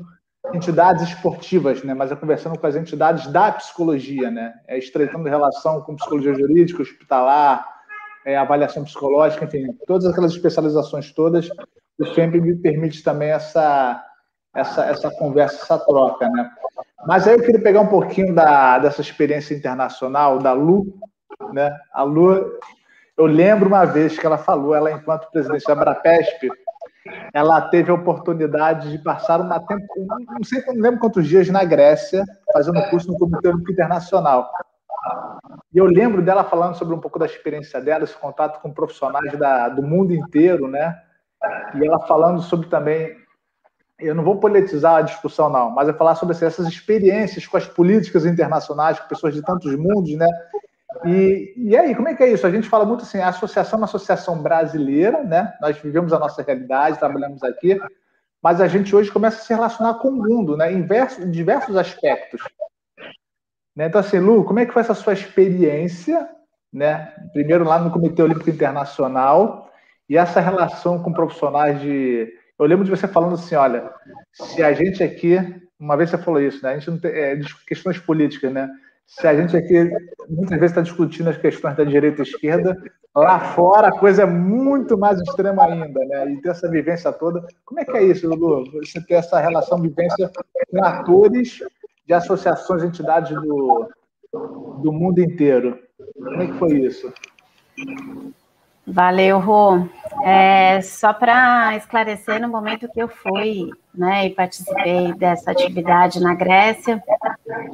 [0.54, 5.82] entidades esportivas, né, mas é conversando com as entidades da psicologia, né, é estreitando relação
[5.82, 7.66] com psicologia jurídica, hospitalar,
[8.26, 11.50] é, avaliação psicológica, enfim, todas aquelas especializações todas,
[12.00, 14.04] o FEMP me permite também essa,
[14.54, 16.50] essa, essa conversa, essa troca, né.
[17.06, 20.98] Mas aí eu queria pegar um pouquinho da, dessa experiência internacional da Lu,
[21.54, 22.60] né, a Lu,
[23.17, 26.49] eu lembro uma vez que ela falou, ela enquanto presidente da Brapesp,
[27.34, 31.63] ela teve a oportunidade de passar uma tempo, não sei, não lembro quantos dias na
[31.63, 34.49] Grécia, fazendo curso no Comitê Olímpico Internacional.
[35.73, 39.38] E eu lembro dela falando sobre um pouco da experiência dela, esse contato com profissionais
[39.38, 40.97] da, do mundo inteiro, né?
[41.76, 43.17] E ela falando sobre também,
[43.99, 47.67] eu não vou politizar a discussão não, mas é falar sobre essas experiências com as
[47.67, 50.28] políticas internacionais, com pessoas de tantos mundos, né?
[51.06, 52.46] E, e aí, como é que é isso?
[52.46, 55.54] A gente fala muito assim, a associação é uma associação brasileira, né?
[55.62, 57.80] Nós vivemos a nossa realidade, trabalhamos aqui,
[58.42, 60.72] mas a gente hoje começa a se relacionar com o mundo, né?
[60.72, 60.86] Em,
[61.32, 62.42] diversos aspectos.
[63.76, 63.88] Né?
[63.88, 66.30] Então, assim, Lu, como é que foi essa sua experiência,
[66.72, 67.14] né?
[67.32, 69.72] Primeiro lá no Comitê Olímpico Internacional
[70.10, 72.32] e essa relação com profissionais de.
[72.60, 73.92] Eu lembro de você falando assim, olha,
[74.32, 75.38] se a gente aqui,
[75.80, 76.72] uma vez você falou isso, né?
[76.72, 78.70] A gente não tem é, questões políticas, né?
[79.06, 79.92] Se a gente aqui
[80.30, 82.82] muitas vezes está discutindo as questões da direita e esquerda,
[83.16, 86.32] lá fora a coisa é muito mais extrema ainda, né?
[86.32, 87.46] E ter essa vivência toda.
[87.66, 88.72] Como é que é isso, Lulu?
[88.72, 90.32] Você ter essa relação, vivência
[90.70, 91.60] com atores
[92.06, 93.89] de associações, entidades do,
[94.82, 95.80] do mundo inteiro.
[96.16, 97.13] Como é que foi isso?
[98.86, 99.88] Valeu, Rô.
[100.24, 106.34] É, só para esclarecer, no momento que eu fui né, e participei dessa atividade na
[106.34, 107.02] Grécia,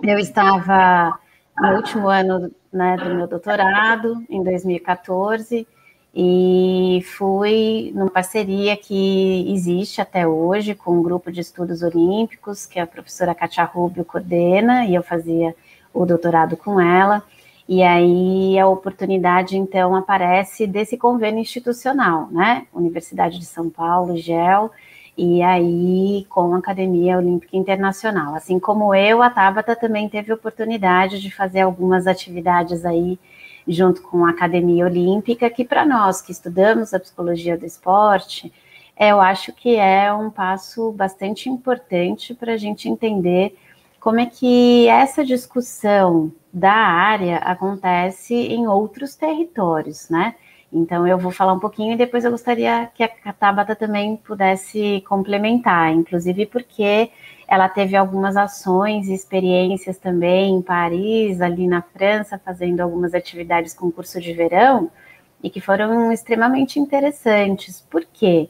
[0.03, 1.17] eu estava
[1.57, 5.67] no último ano né, do meu doutorado, em 2014,
[6.13, 12.79] e fui numa parceria que existe até hoje com um grupo de estudos olímpicos, que
[12.79, 15.55] a professora Katia Rubio coordena, e eu fazia
[15.93, 17.23] o doutorado com ela.
[17.71, 22.65] E aí a oportunidade, então, aparece desse convênio institucional, né?
[22.73, 24.71] Universidade de São Paulo, GEL,
[25.15, 28.33] e aí com a Academia Olímpica Internacional.
[28.33, 33.19] Assim como eu, a Tabata também teve oportunidade de fazer algumas atividades aí
[33.67, 38.51] junto com a Academia Olímpica, que para nós que estudamos a psicologia do esporte,
[38.99, 43.55] eu acho que é um passo bastante importante para a gente entender
[43.99, 50.35] como é que essa discussão da área acontece em outros territórios, né?
[50.71, 55.03] Então eu vou falar um pouquinho e depois eu gostaria que a Tabata também pudesse
[55.07, 57.11] complementar, inclusive porque
[57.47, 63.73] ela teve algumas ações e experiências também em Paris, ali na França, fazendo algumas atividades
[63.73, 64.91] com curso de verão
[65.41, 67.81] e que foram extremamente interessantes.
[67.89, 68.49] Por quê?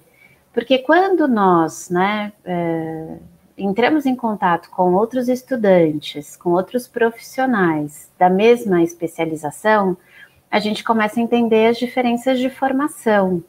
[0.53, 3.17] Porque quando nós, né, é,
[3.59, 9.97] entramos em contato com outros estudantes, com outros profissionais da mesma especialização,
[10.49, 13.43] a gente começa a entender as diferenças de formação.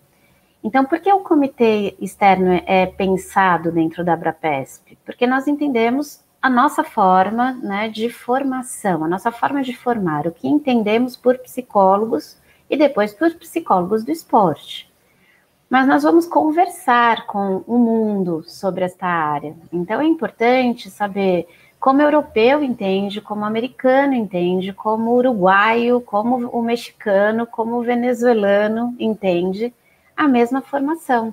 [0.62, 4.99] Então, por que o comitê externo é pensado dentro da Abrapesp?
[5.07, 10.33] Porque nós entendemos a nossa forma né, de formação, a nossa forma de formar, o
[10.33, 14.89] que entendemos por psicólogos e depois por psicólogos do esporte
[15.71, 19.55] mas nós vamos conversar com o mundo sobre esta área.
[19.73, 21.47] Então é importante saber
[21.79, 27.77] como o europeu entende, como o americano entende, como o uruguaio, como o mexicano, como
[27.77, 29.73] o venezuelano entende
[30.17, 31.33] a mesma formação.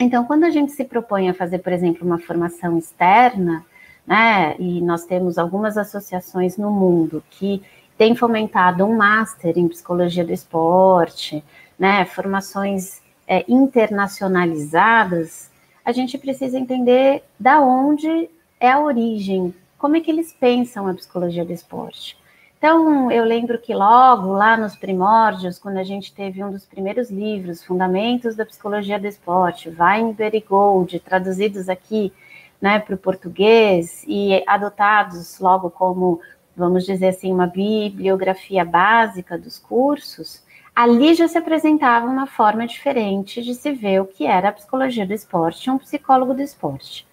[0.00, 3.64] Então, quando a gente se propõe a fazer, por exemplo, uma formação externa,
[4.06, 7.62] né, e nós temos algumas associações no mundo que
[7.96, 11.44] tem fomentado um master em psicologia do esporte,
[11.78, 15.50] né, formações é, internacionalizadas,
[15.84, 20.94] a gente precisa entender da onde é a origem, como é que eles pensam a
[20.94, 22.16] psicologia do esporte.
[22.56, 27.08] Então, eu lembro que logo lá nos primórdios, quando a gente teve um dos primeiros
[27.08, 32.12] livros, Fundamentos da Psicologia do Esporte, Weinberg e Gold, traduzidos aqui
[32.60, 36.20] né, para o português e adotados logo como,
[36.56, 40.42] vamos dizer assim, uma bibliografia básica dos cursos,
[40.78, 45.04] ali já se apresentava uma forma diferente de se ver o que era a psicologia
[45.04, 47.04] do esporte, um psicólogo do esporte.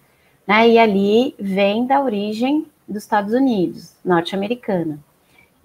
[0.46, 0.68] Né?
[0.68, 5.00] E ali vem da origem dos Estados Unidos, norte-americana.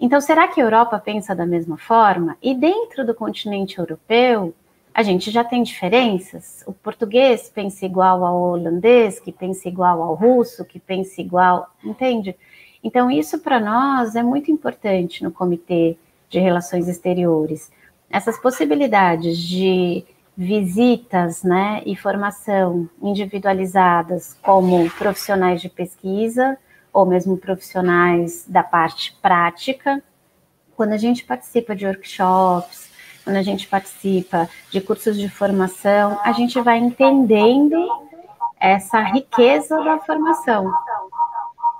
[0.00, 2.36] Então, será que a Europa pensa da mesma forma?
[2.42, 4.52] E dentro do continente europeu,
[4.92, 6.64] a gente já tem diferenças?
[6.66, 12.34] O português pensa igual ao holandês, que pensa igual ao russo, que pensa igual, entende?
[12.82, 15.96] Então, isso para nós é muito importante no Comitê
[16.28, 17.70] de Relações Exteriores.
[18.12, 20.04] Essas possibilidades de
[20.36, 26.58] visitas né, e formação individualizadas como profissionais de pesquisa,
[26.92, 30.02] ou mesmo profissionais da parte prática,
[30.76, 32.90] quando a gente participa de workshops,
[33.24, 37.76] quando a gente participa de cursos de formação, a gente vai entendendo
[38.60, 40.72] essa riqueza da formação.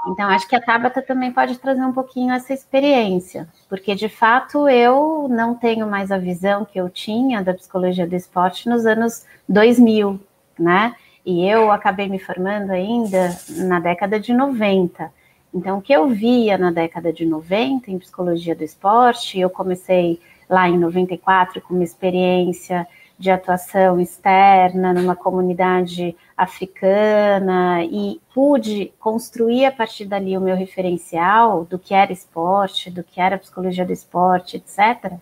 [0.07, 4.69] Então, acho que a Tabata também pode trazer um pouquinho essa experiência, porque de fato
[4.69, 9.25] eu não tenho mais a visão que eu tinha da psicologia do esporte nos anos
[9.49, 10.19] 2000,
[10.59, 10.95] né?
[11.25, 15.13] E eu acabei me formando ainda na década de 90.
[15.55, 20.19] Então, o que eu via na década de 90 em psicologia do esporte, eu comecei
[20.49, 22.87] lá em 94 com uma experiência
[23.23, 31.65] de atuação externa numa comunidade africana e pude construir a partir dali o meu referencial
[31.65, 35.13] do que era esporte, do que era psicologia do esporte, etc.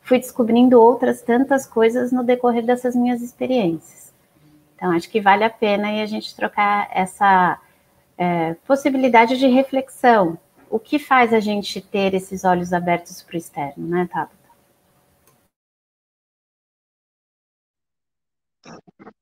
[0.00, 4.10] Fui descobrindo outras tantas coisas no decorrer dessas minhas experiências.
[4.74, 7.60] Então, acho que vale a pena a gente trocar essa
[8.16, 10.38] é, possibilidade de reflexão.
[10.70, 14.39] O que faz a gente ter esses olhos abertos para o externo, né, Tabata?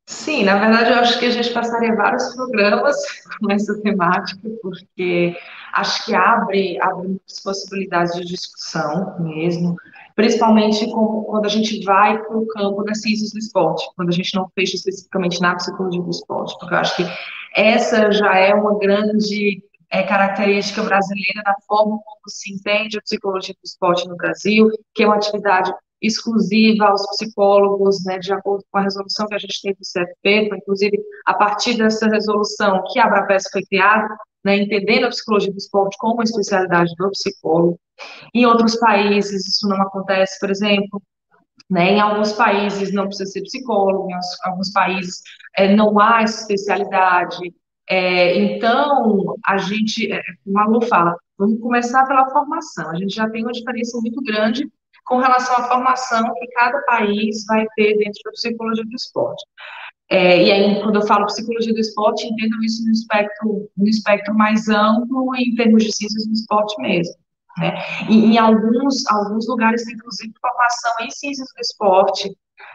[0.07, 2.97] Sim, na verdade, eu acho que a gente passaria vários programas
[3.39, 5.37] com essa temática, porque
[5.75, 9.77] acho que abre, abre muitas possibilidades de discussão mesmo
[10.19, 14.13] principalmente com, quando a gente vai para o campo das ciências do esporte, quando a
[14.13, 17.05] gente não fecha especificamente na psicologia do esporte, porque eu acho que
[17.55, 23.55] essa já é uma grande é, característica brasileira da forma como se entende a psicologia
[23.55, 28.79] do esporte no Brasil, que é uma atividade exclusiva aos psicólogos, né, de acordo com
[28.79, 33.05] a resolução que a gente tem do CFP, inclusive a partir dessa resolução que a
[33.05, 34.09] Abrapes foi criada,
[34.45, 37.79] né, entendendo a psicologia do esporte como uma especialidade do psicólogo.
[38.33, 41.03] Em outros países isso não acontece, por exemplo,
[41.69, 44.15] né, em alguns países não precisa ser psicólogo, em
[44.51, 45.21] alguns países
[45.57, 47.53] é, não há especialidade.
[47.91, 52.91] É, então, a gente, é, como a Lu fala, vamos começar pela formação.
[52.91, 54.71] A gente já tem uma diferença muito grande
[55.09, 59.45] com relação à formação que cada país vai ter dentro da psicologia do esporte.
[60.11, 64.35] É, e aí, quando eu falo psicologia do esporte, entendo isso no espectro, no espectro
[64.35, 67.15] mais amplo, em termos de ciências do esporte mesmo.
[67.59, 67.75] Né?
[68.09, 72.31] E em alguns, alguns lugares inclusive, formação em ciências do esporte,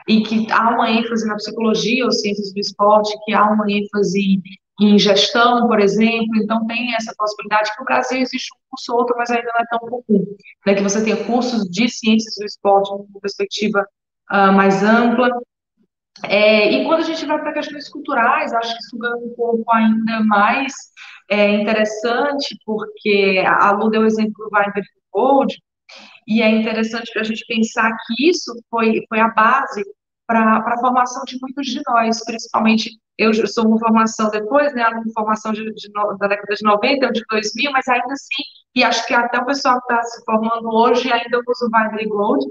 [0.08, 4.42] e que há uma ênfase na psicologia ou ciências do esporte, que há uma ênfase
[4.80, 9.00] em gestão, por exemplo, então tem essa possibilidade que no Brasil existe um curso ou
[9.00, 12.46] outro, mas ainda não é tão comum, né, que você tenha cursos de ciências do
[12.46, 13.86] esporte, uma perspectiva
[14.32, 15.30] uh, mais ampla,
[16.26, 19.64] é, e quando a gente vai para questões culturais, acho que isso ganha um pouco
[19.72, 20.74] ainda mais
[21.30, 25.58] é, interessante, porque a Lu deu o exemplo do Weinberg Gold,
[26.28, 29.84] e é interessante para a gente pensar que isso foi, foi a base
[30.34, 35.04] para a formação de muitos de nós, principalmente eu sou uma formação depois, né, uma
[35.14, 38.44] formação de, de, da década de 90 ou de 2000, mas ainda assim,
[38.76, 42.10] e acho que até o pessoal que está se formando hoje ainda usa o Weinberg
[42.10, 42.46] Gold,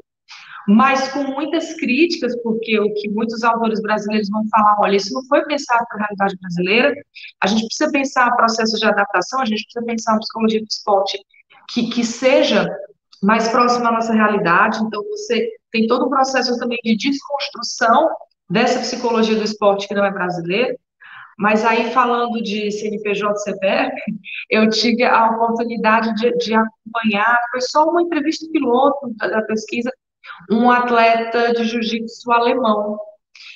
[0.69, 5.25] mas com muitas críticas, porque o que muitos autores brasileiros vão falar, olha, isso não
[5.27, 6.95] foi pensado para a realidade brasileira,
[7.43, 11.19] a gente precisa pensar processos de adaptação, a gente precisa pensar uma psicologia do esporte
[11.69, 12.69] que, que seja
[13.21, 18.09] mais próxima à nossa realidade, então você tem todo um processo também de desconstrução
[18.49, 20.77] dessa psicologia do esporte que não é brasileira,
[21.39, 23.95] mas aí, falando de CNPJ CPF,
[24.51, 29.91] eu tive a oportunidade de, de, acompanhar, foi só uma entrevista piloto da, da pesquisa,
[30.51, 32.99] um atleta de jiu-jitsu alemão.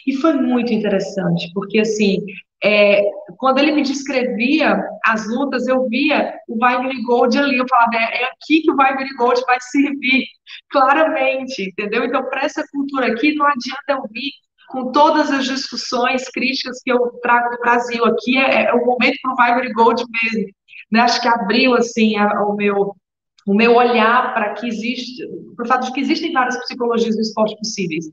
[0.06, 2.24] E foi muito interessante, porque, assim,
[2.64, 3.02] é,
[3.38, 8.22] quando ele me descrevia as lutas, eu via o Weimar Gold ali, eu falava, é,
[8.22, 10.24] é aqui que o Weimar Gold vai servir,
[10.70, 12.04] claramente, entendeu?
[12.04, 14.32] Então, para essa cultura aqui, não adianta eu vir
[14.68, 18.04] com todas as discussões críticas que eu trago do Brasil.
[18.04, 20.48] Aqui é, é o momento para o Weimar Gold mesmo.
[20.90, 21.00] Né?
[21.00, 22.94] Acho que abriu, assim, a, o meu
[23.46, 27.22] o meu olhar para que existe, para o fato de que existem várias psicologias do
[27.22, 28.06] esporte possíveis.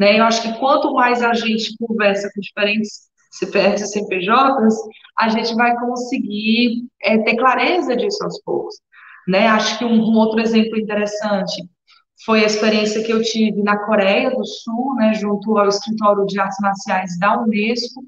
[0.00, 0.18] Né?
[0.18, 4.74] Eu acho que quanto mais a gente conversa com diferentes CPFs e CPJs,
[5.18, 8.74] a gente vai conseguir é, ter clareza disso aos poucos.
[9.26, 9.46] Né?
[9.46, 11.62] Acho que um, um, outro exemplo interessante
[12.24, 16.40] foi a experiência que eu tive na Coreia do Sul, né, junto ao Escritório de
[16.40, 18.02] Artes Marciais da Unesco,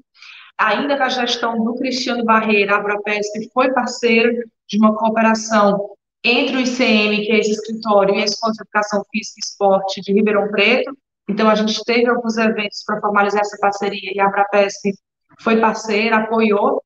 [0.57, 4.31] ainda com a gestão do Cristiano Barreira, a Abrapesp foi parceira
[4.67, 5.91] de uma cooperação
[6.23, 10.01] entre o ICM, que é esse escritório, e a Escola de Educação Física e Esporte
[10.01, 10.95] de Ribeirão Preto.
[11.27, 14.93] Então, a gente teve alguns eventos para formalizar essa parceria, e a Abrapesp
[15.41, 16.81] foi parceira, apoiou,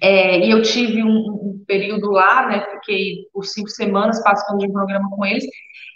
[0.00, 4.66] é, e eu tive um, um, período lá, né, fiquei por cinco semanas participando de
[4.66, 5.44] um programa com eles,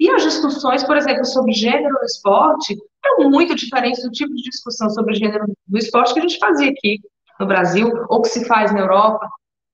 [0.01, 4.43] e as discussões, por exemplo, sobre gênero no esporte, eram muito diferentes do tipo de
[4.45, 7.01] discussão sobre gênero no esporte que a gente fazia aqui
[7.39, 9.29] no Brasil, ou que se faz na Europa,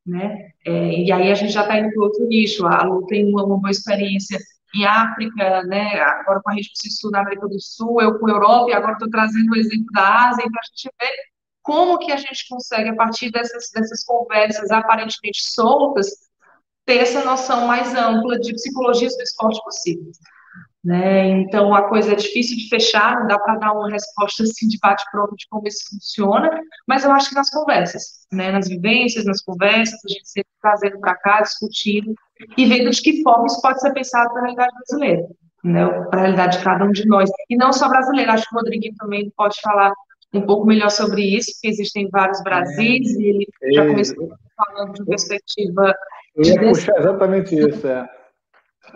[0.07, 3.27] né, é, e aí a gente já está indo para outro nicho, a Lu tem
[3.31, 4.39] uma, uma boa experiência
[4.75, 8.31] em África, né, agora com a Rede Sul na América do Sul, eu com a
[8.31, 11.34] Europa, e agora estou trazendo o exemplo da Ásia, para a gente ver
[11.65, 16.09] como que a gente consegue, a partir dessas, dessas conversas aparentemente soltas,
[16.85, 20.13] ter essa noção mais ampla de psicologias do esporte possível.
[20.85, 21.29] Né?
[21.29, 24.79] Então, a coisa é difícil de fechar, não dá para dar uma resposta assim de
[24.79, 26.51] bate-pronto de como isso funciona,
[26.87, 28.53] mas eu acho que nas conversas, né?
[28.53, 32.15] nas vivências, nas conversas, a gente sempre trazendo para cá, discutindo
[32.59, 35.27] e vendo de que forma isso pode ser pensado para a realidade brasileira,
[35.65, 35.87] né?
[36.11, 37.31] para a realidade de cada um de nós.
[37.49, 39.91] E não só brasileiro, acho que o Rodriguinho também pode falar
[40.35, 45.05] um pouco melhor sobre isso, porque existem vários Brasis, e ele já começou falando de
[45.05, 45.95] perspectiva.
[46.37, 48.09] Eu ia puxar exatamente isso, é.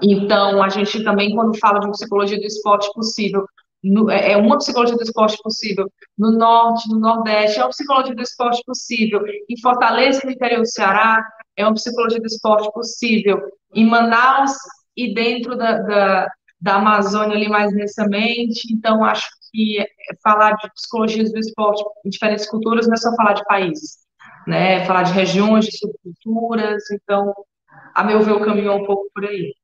[0.03, 3.47] Então, a gente também, quando fala de psicologia do esporte possível,
[3.83, 5.87] no, é, é uma psicologia do esporte possível
[6.17, 10.69] no norte, no nordeste, é uma psicologia do esporte possível em Fortaleza, no interior do
[10.69, 11.25] Ceará,
[11.57, 13.41] é uma psicologia do esporte possível
[13.75, 14.53] em Manaus
[14.97, 16.29] e dentro da, da,
[16.61, 18.73] da Amazônia ali mais intensamente.
[18.73, 19.85] Então, acho que
[20.23, 23.99] falar de psicologias do esporte em diferentes culturas não é só falar de países,
[24.47, 24.77] né?
[24.77, 26.83] É falar de regiões, de subculturas.
[26.93, 27.35] Então,
[27.95, 29.55] a meu ver, o caminho é um pouco por aí.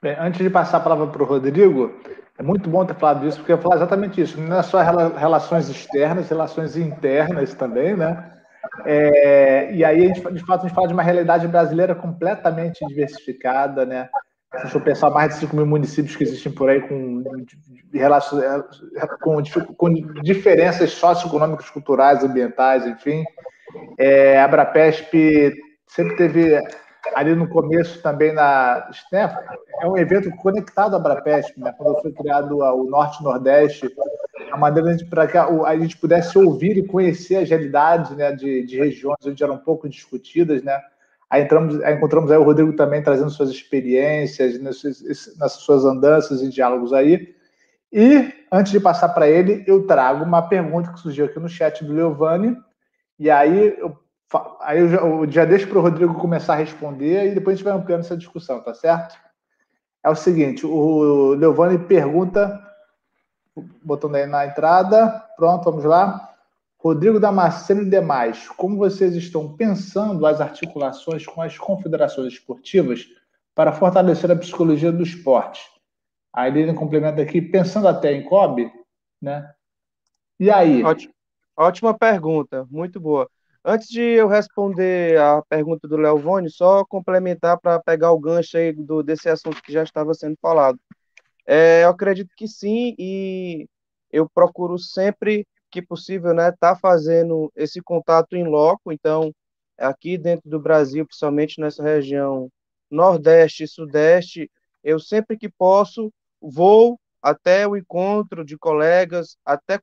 [0.00, 1.94] Bem, antes de passar a palavra para o Rodrigo,
[2.38, 4.40] é muito bom ter falado isso, porque eu falar exatamente isso.
[4.40, 8.32] Não é só relações externas, relações internas também, né?
[8.84, 14.08] É, e aí, de fato, a gente fala de uma realidade brasileira completamente diversificada, né?
[14.68, 17.24] Se eu pensar mais de 5 mil municípios que existem por aí com,
[19.20, 19.92] com, com
[20.22, 23.24] diferenças socioeconômicas, culturais, ambientais, enfim.
[23.98, 25.12] É, a Abrapesp
[25.86, 26.60] sempre teve
[27.14, 29.36] ali no começo também na né,
[29.80, 31.74] é um evento conectado à Abrapesp, né?
[31.76, 33.88] Quando foi criado o Norte Nordeste,
[34.50, 38.78] a maneira para que a, gente pudesse ouvir e conhecer as realidades, né, de, de
[38.78, 40.80] regiões onde eram pouco discutidas, né?
[41.32, 46.50] Aí, entramos, aí encontramos aí o Rodrigo também trazendo suas experiências, nessas suas andanças e
[46.50, 47.34] diálogos aí.
[47.90, 51.82] E, antes de passar para ele, eu trago uma pergunta que surgiu aqui no chat
[51.82, 52.54] do Leovani.
[53.18, 53.96] E aí eu,
[54.60, 57.56] aí eu já, eu já deixo para o Rodrigo começar a responder e depois a
[57.56, 59.16] gente vai ampliando essa discussão, tá certo?
[60.04, 62.62] É o seguinte: o Leovani pergunta,
[63.82, 66.31] botando aí na entrada, pronto, vamos lá.
[66.82, 73.06] Rodrigo Damasceno e demais, como vocês estão pensando as articulações com as confederações esportivas
[73.54, 75.62] para fortalecer a psicologia do esporte?
[76.32, 78.68] A Irene complementa aqui, pensando até em COB,
[79.20, 79.48] né?
[80.40, 80.82] E aí?
[80.82, 81.14] Ótimo.
[81.56, 83.30] Ótima pergunta, muito boa.
[83.64, 88.72] Antes de eu responder a pergunta do Leovone, só complementar para pegar o gancho aí
[88.72, 90.80] do, desse assunto que já estava sendo falado.
[91.46, 93.68] É, eu acredito que sim, e
[94.10, 99.32] eu procuro sempre que possível, né, tá fazendo esse contato em loco, então,
[99.78, 102.48] aqui dentro do Brasil, principalmente nessa região
[102.90, 104.50] Nordeste e Sudeste,
[104.84, 109.78] eu sempre que posso vou até o encontro de colegas, até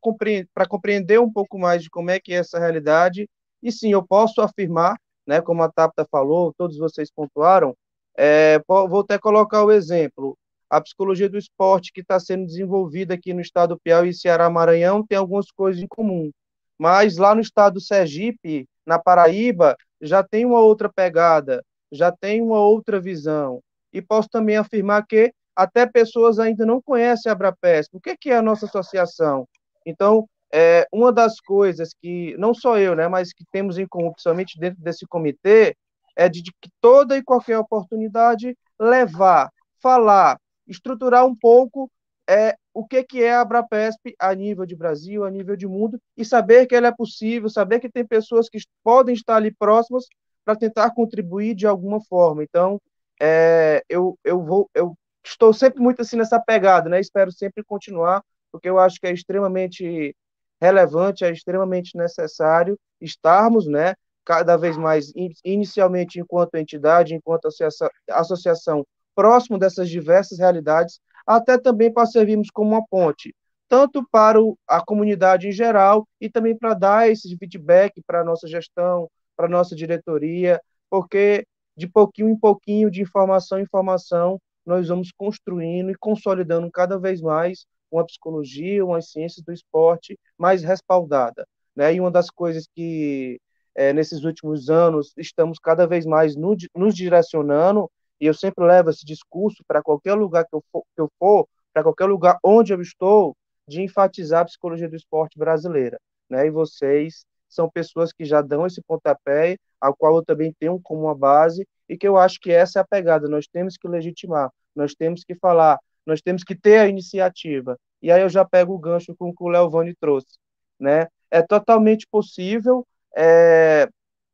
[0.53, 3.27] para compreender um pouco mais de como é que é essa realidade,
[3.63, 7.75] e sim, eu posso afirmar, né, como a Tapta falou, todos vocês pontuaram,
[8.17, 10.37] é, vou até colocar o exemplo,
[10.69, 15.05] a psicologia do esporte que está sendo desenvolvida aqui no estado do Piauí e Ceará-Maranhão
[15.05, 16.29] tem algumas coisas em comum.
[16.77, 22.41] Mas lá no estado do Sergipe, na Paraíba, já tem uma outra pegada, já tem
[22.41, 23.61] uma outra visão.
[23.91, 27.93] E posso também afirmar que até pessoas ainda não conhecem a Abrapesp.
[27.93, 29.47] O que é a nossa associação?
[29.85, 34.11] Então, é, uma das coisas que, não só eu, né, mas que temos em comum,
[34.11, 35.75] principalmente dentro desse comitê,
[36.15, 39.49] é de, de que toda e qualquer oportunidade levar,
[39.81, 40.37] falar,
[40.69, 41.91] estruturar um pouco
[42.29, 45.99] é, o que, que é a Abrapesp a nível de Brasil, a nível de mundo,
[46.15, 50.05] e saber que ela é possível, saber que tem pessoas que podem estar ali próximas
[50.45, 52.43] para tentar contribuir de alguma forma.
[52.43, 52.79] Então,
[53.19, 54.95] é, eu, eu, vou, eu
[55.25, 56.99] estou sempre muito assim nessa pegada, né?
[56.99, 60.15] Espero sempre continuar, porque eu acho que é extremamente
[60.61, 63.95] relevante, é extremamente necessário estarmos, né,
[64.25, 65.11] cada vez mais,
[65.43, 68.85] inicialmente enquanto entidade, enquanto associação, associação
[69.19, 73.35] próximo dessas diversas realidades, até também para servirmos como uma ponte,
[73.67, 78.47] tanto para a comunidade em geral e também para dar esse feedback para a nossa
[78.47, 81.45] gestão, para a nossa diretoria, porque
[81.75, 87.19] de pouquinho em pouquinho, de informação em informação, nós vamos construindo e consolidando cada vez
[87.19, 91.45] mais uma psicologia, uma ciência do esporte mais respaldada.
[91.75, 91.95] Né?
[91.95, 93.37] E uma das coisas que,
[93.75, 98.89] é, nesses últimos anos, estamos cada vez mais no, nos direcionando, e eu sempre levo
[98.89, 102.73] esse discurso para qualquer lugar que eu for, que eu for para qualquer lugar onde
[102.73, 103.35] eu estou,
[103.67, 105.99] de enfatizar a psicologia do esporte brasileira.
[106.29, 106.47] Né?
[106.47, 111.03] E vocês são pessoas que já dão esse pontapé, ao qual eu também tenho como
[111.03, 113.27] uma base, e que eu acho que essa é a pegada.
[113.27, 117.77] Nós temos que legitimar, nós temos que falar, nós temos que ter a iniciativa.
[118.01, 120.37] E aí eu já pego o gancho com o que o Leovani trouxe.
[120.79, 121.07] Né?
[121.29, 122.85] É totalmente possível.
[123.15, 123.87] É,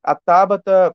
[0.03, 0.93] a Tabata,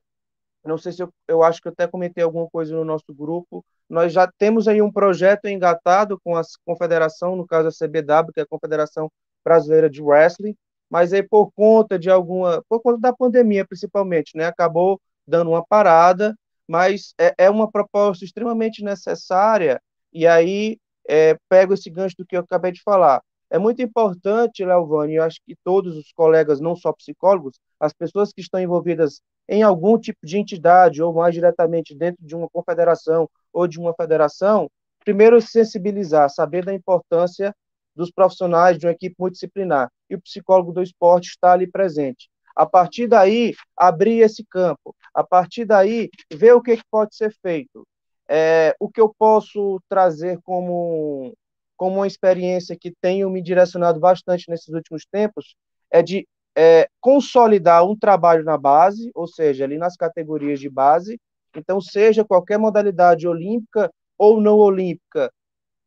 [0.69, 3.65] não sei se eu, eu acho que eu até comentei alguma coisa no nosso grupo,
[3.89, 8.39] nós já temos aí um projeto engatado com a confederação, no caso a CBW, que
[8.39, 9.11] é a Confederação
[9.43, 10.55] Brasileira de Wrestling,
[10.89, 15.65] mas aí por conta de alguma, por conta da pandemia principalmente, né, acabou dando uma
[15.65, 16.35] parada,
[16.67, 19.81] mas é, é uma proposta extremamente necessária.
[20.13, 23.21] E aí é, pego esse gancho do que eu acabei de falar.
[23.51, 28.31] É muito importante, Leovani, eu acho que todos os colegas, não só psicólogos, as pessoas
[28.31, 33.29] que estão envolvidas em algum tipo de entidade, ou mais diretamente dentro de uma confederação
[33.51, 34.69] ou de uma federação,
[35.03, 37.53] primeiro sensibilizar, saber da importância
[37.93, 39.89] dos profissionais de uma equipe multidisciplinar.
[40.09, 42.29] E o psicólogo do esporte está ali presente.
[42.55, 44.95] A partir daí, abrir esse campo.
[45.13, 47.85] A partir daí, ver o que pode ser feito.
[48.29, 51.33] É, o que eu posso trazer como,
[51.81, 55.55] como uma experiência que tenho me direcionado bastante nesses últimos tempos
[55.89, 61.19] é de é, consolidar um trabalho na base, ou seja, ali nas categorias de base.
[61.57, 65.33] Então, seja qualquer modalidade olímpica ou não olímpica,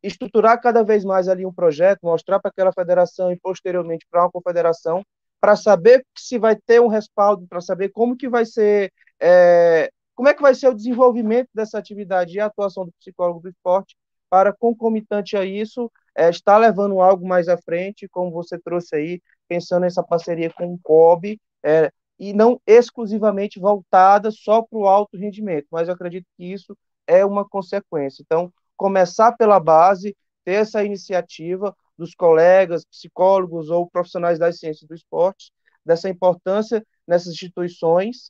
[0.03, 4.31] estruturar cada vez mais ali um projeto, mostrar para aquela federação e posteriormente para uma
[4.31, 5.01] confederação,
[5.39, 10.27] para saber se vai ter um respaldo, para saber como que vai ser é, como
[10.27, 13.95] é que vai ser o desenvolvimento dessa atividade e a atuação do psicólogo do esporte
[14.35, 19.21] para, concomitante a isso, é, estar levando algo mais à frente, como você trouxe aí,
[19.47, 25.15] pensando nessa parceria com o COB, é, e não exclusivamente voltada só para o alto
[25.15, 26.77] rendimento, mas eu acredito que isso
[27.07, 28.21] é uma consequência.
[28.21, 30.13] Então, começar pela base,
[30.43, 35.49] ter essa iniciativa dos colegas, psicólogos ou profissionais das ciências do esporte,
[35.85, 38.29] dessa importância nessas instituições,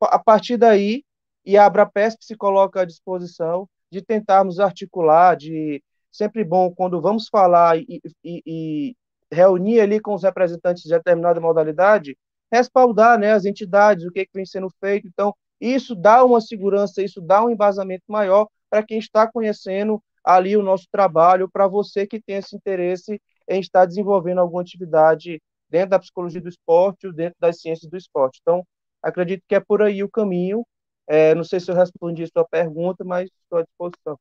[0.00, 1.04] a partir daí,
[1.44, 7.28] e a Abrapesp se coloca à disposição de tentarmos articular, de sempre bom quando vamos
[7.28, 8.96] falar e, e, e
[9.32, 12.16] reunir ali com os representantes de determinada modalidade,
[12.52, 15.06] respaldar né, as entidades, o que, é que vem sendo feito.
[15.08, 20.56] Então, isso dá uma segurança, isso dá um embasamento maior para quem está conhecendo ali
[20.56, 25.90] o nosso trabalho, para você que tem esse interesse em estar desenvolvendo alguma atividade dentro
[25.90, 28.38] da psicologia do esporte ou dentro das ciências do esporte.
[28.42, 28.64] Então,
[29.04, 30.66] Acredito que é por aí o caminho.
[31.06, 34.18] É, não sei se eu respondi a sua pergunta, mas estou à disposição.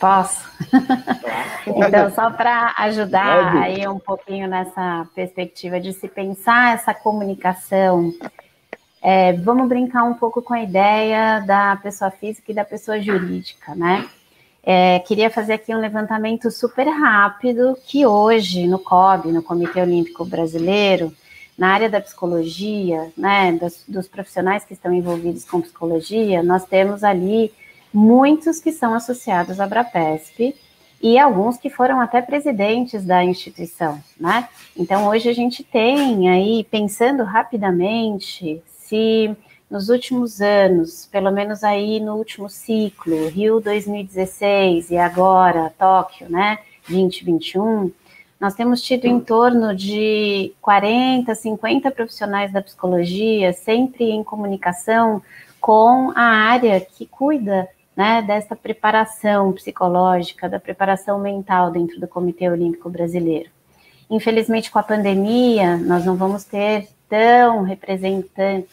[0.00, 0.46] Posso?
[1.66, 8.12] então, só para ajudar aí um pouquinho nessa perspectiva de se pensar essa comunicação,
[9.00, 13.74] é, vamos brincar um pouco com a ideia da pessoa física e da pessoa jurídica,
[13.74, 14.08] né?
[14.62, 20.24] É, queria fazer aqui um levantamento super rápido que hoje no COB, no Comitê Olímpico
[20.24, 21.12] Brasileiro,
[21.56, 27.04] na área da psicologia, né, dos, dos, profissionais que estão envolvidos com psicologia, nós temos
[27.04, 27.52] ali
[27.92, 30.54] muitos que são associados à Brapesp
[31.00, 34.48] e alguns que foram até presidentes da instituição, né?
[34.76, 39.36] Então hoje a gente tem aí, pensando rapidamente, se
[39.70, 46.58] nos últimos anos, pelo menos aí no último ciclo, Rio 2016 e agora Tóquio, né,
[46.88, 47.90] 2021,
[48.44, 55.22] nós temos tido em torno de 40, 50 profissionais da psicologia, sempre em comunicação
[55.58, 57.66] com a área que cuida
[57.96, 63.48] né, dessa preparação psicológica, da preparação mental dentro do Comitê Olímpico Brasileiro.
[64.10, 68.68] Infelizmente, com a pandemia, nós não vamos ter tão representante,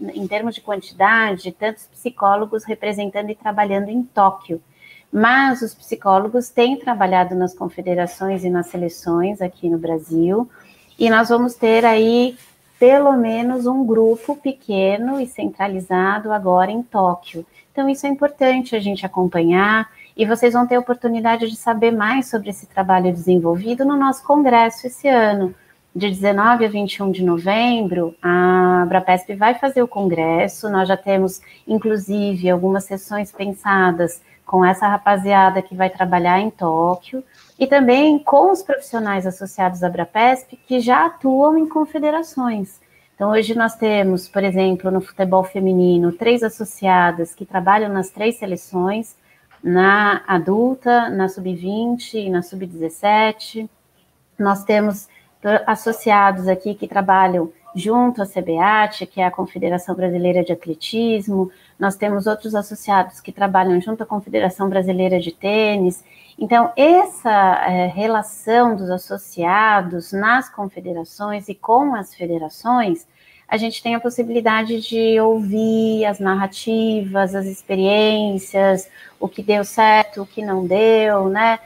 [0.00, 4.62] em termos de quantidade, tantos psicólogos representando e trabalhando em Tóquio.
[5.12, 10.48] Mas os psicólogos têm trabalhado nas confederações e nas seleções aqui no Brasil,
[10.98, 12.36] e nós vamos ter aí
[12.78, 17.44] pelo menos um grupo pequeno e centralizado agora em Tóquio.
[17.72, 21.92] Então, isso é importante a gente acompanhar e vocês vão ter a oportunidade de saber
[21.92, 25.54] mais sobre esse trabalho desenvolvido no nosso congresso esse ano.
[25.94, 30.68] De 19 a 21 de novembro, a Abrapesp vai fazer o congresso.
[30.68, 37.22] Nós já temos, inclusive, algumas sessões pensadas com essa rapaziada que vai trabalhar em Tóquio
[37.58, 42.80] e também com os profissionais associados à Abrapesp que já atuam em confederações.
[43.14, 48.38] Então, hoje nós temos, por exemplo, no futebol feminino, três associadas que trabalham nas três
[48.38, 49.14] seleções,
[49.62, 53.68] na adulta, na sub-20 e na sub-17.
[54.38, 55.08] Nós temos
[55.66, 61.94] associados aqui que trabalham junto à CBAT, que é a Confederação Brasileira de Atletismo, nós
[61.94, 66.04] temos outros associados que trabalham junto à Confederação Brasileira de Tênis.
[66.36, 73.06] Então, essa é, relação dos associados nas confederações e com as federações,
[73.46, 80.22] a gente tem a possibilidade de ouvir as narrativas, as experiências, o que deu certo,
[80.22, 81.58] o que não deu, né?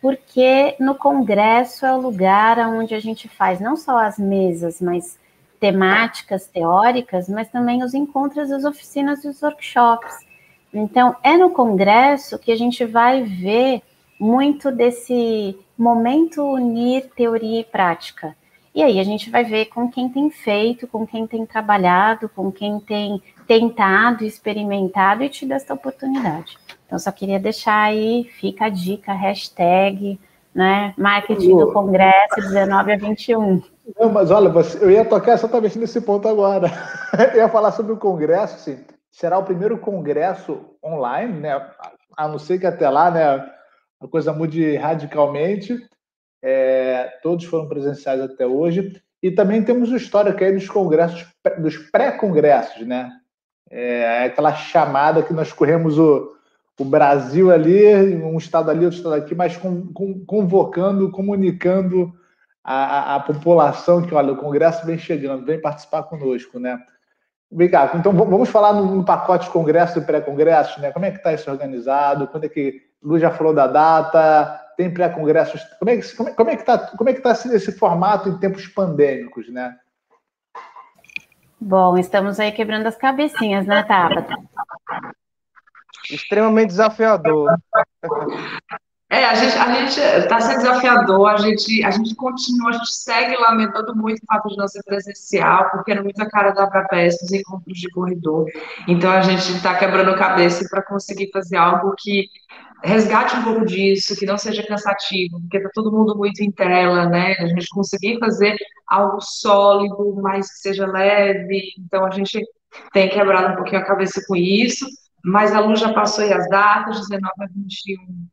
[0.00, 5.16] Porque no congresso é o lugar onde a gente faz não só as mesas, mas
[5.62, 10.12] temáticas teóricas, mas também os encontros, as oficinas e os workshops.
[10.74, 13.80] Então, é no congresso que a gente vai ver
[14.18, 18.34] muito desse momento unir teoria e prática.
[18.74, 22.50] E aí a gente vai ver com quem tem feito, com quem tem trabalhado, com
[22.50, 26.58] quem tem tentado, experimentado e tido essa oportunidade.
[26.84, 30.18] Então, só queria deixar aí, fica a dica, hashtag,
[30.52, 33.62] né, marketing do congresso 19 a 21.
[33.98, 36.68] Não, mas olha, eu ia tocar exatamente nesse ponto agora.
[37.34, 41.70] Eu ia falar sobre o congresso, assim, será o primeiro congresso online, né?
[42.16, 43.52] A não ser que até lá, né,
[44.00, 45.78] a coisa mude radicalmente.
[46.42, 49.00] É, todos foram presenciais até hoje.
[49.22, 51.26] E também temos o histórico aí dos congressos,
[51.58, 53.10] dos pré-congressos, né?
[53.70, 56.34] É aquela chamada que nós corremos o,
[56.78, 62.12] o Brasil ali, um estado ali, outro estado aqui, mas com, com, convocando, comunicando
[62.64, 66.78] a, a, população que, olha, o Congresso vem chegando, vem participar conosco, né?
[67.50, 70.90] Vem cá, então vamos falar no, no pacote Congresso e pré-congresso, né?
[70.90, 72.26] Como é que está isso organizado?
[72.28, 74.58] Quando é que Lu já falou da data?
[74.76, 75.62] Tem pré-congressos?
[75.78, 78.28] Como é que como é, como é que está como é que tá esse formato
[78.28, 79.76] em tempos pandêmicos, né?
[81.60, 84.34] Bom, estamos aí quebrando as cabecinhas, né, Tabata?
[86.10, 87.54] Extremamente desafiador.
[89.12, 92.94] É, a gente a gente está sendo desafiador, a gente a gente continua, a gente
[92.94, 97.20] segue lamentando muito o fato de não ser presencial, porque era muita cara da Abrapes,
[97.20, 98.46] os encontros de corredor.
[98.88, 102.26] Então a gente está quebrando cabeça para conseguir fazer algo que
[102.82, 107.04] resgate um pouco disso, que não seja cansativo, porque está todo mundo muito em tela,
[107.06, 107.34] né?
[107.38, 108.56] A gente conseguir fazer
[108.88, 111.74] algo sólido, mas que seja leve.
[111.78, 112.40] Então a gente
[112.94, 114.86] tem quebrado um pouquinho a cabeça com isso,
[115.22, 118.32] mas a luz já passou aí as datas, 19 a 21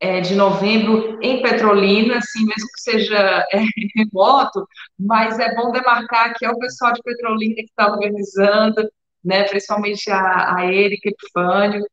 [0.00, 3.60] é, de novembro em Petrolina, assim, mesmo que seja é,
[3.96, 4.66] remoto,
[4.98, 8.88] mas é bom demarcar que é o pessoal de Petrolina que está organizando,
[9.22, 11.84] né, principalmente a, a Erika Epifânio.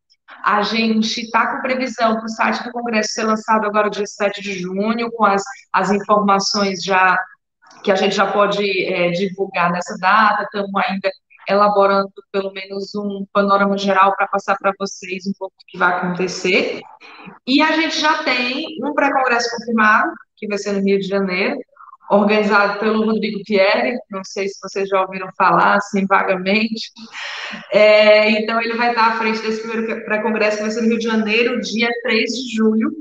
[0.43, 4.41] A gente está com previsão para o site do Congresso ser lançado agora dia 7
[4.41, 5.43] de junho, com as,
[5.73, 7.17] as informações já
[7.83, 11.09] que a gente já pode é, divulgar nessa data, estamos ainda
[11.47, 15.93] elaborando pelo menos um panorama geral para passar para vocês um pouco do que vai
[15.93, 16.81] acontecer.
[17.47, 21.57] E a gente já tem um pré-congresso confirmado, que vai ser no Rio de Janeiro,
[22.09, 26.89] organizado pelo Rodrigo Pierre, não sei se vocês já ouviram falar, assim, vagamente.
[27.71, 30.99] É, então, ele vai estar à frente desse primeiro pré-congresso, que vai ser no Rio
[30.99, 32.91] de Janeiro, dia 3 de julho.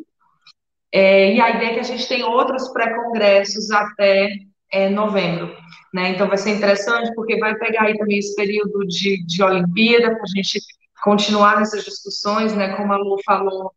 [0.92, 4.28] É, e a ideia é que a gente tem outros pré-congressos até
[4.72, 5.54] é, novembro.
[5.96, 6.10] Né?
[6.10, 10.24] Então vai ser interessante porque vai pegar aí também esse período de, de Olimpíada para
[10.24, 10.60] a gente
[11.02, 12.76] continuar nessas discussões, né?
[12.76, 13.72] Como a Lu falou,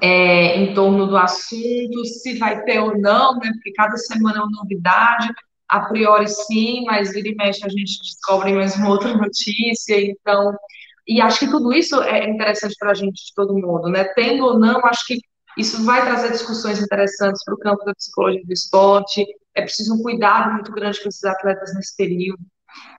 [0.00, 3.50] é, em torno do assunto, se vai ter ou não, né?
[3.52, 5.28] Porque cada semana é uma novidade.
[5.68, 10.56] A priori sim, mas vira e mexe a gente descobre mais uma outra notícia, então.
[11.06, 14.04] E acho que tudo isso é interessante para a gente, de todo mundo, né?
[14.14, 15.20] Tendo ou não, acho que
[15.56, 19.24] isso vai trazer discussões interessantes para o campo da psicologia do esporte,
[19.54, 22.40] é preciso um cuidado muito grande com esses atletas nesse período,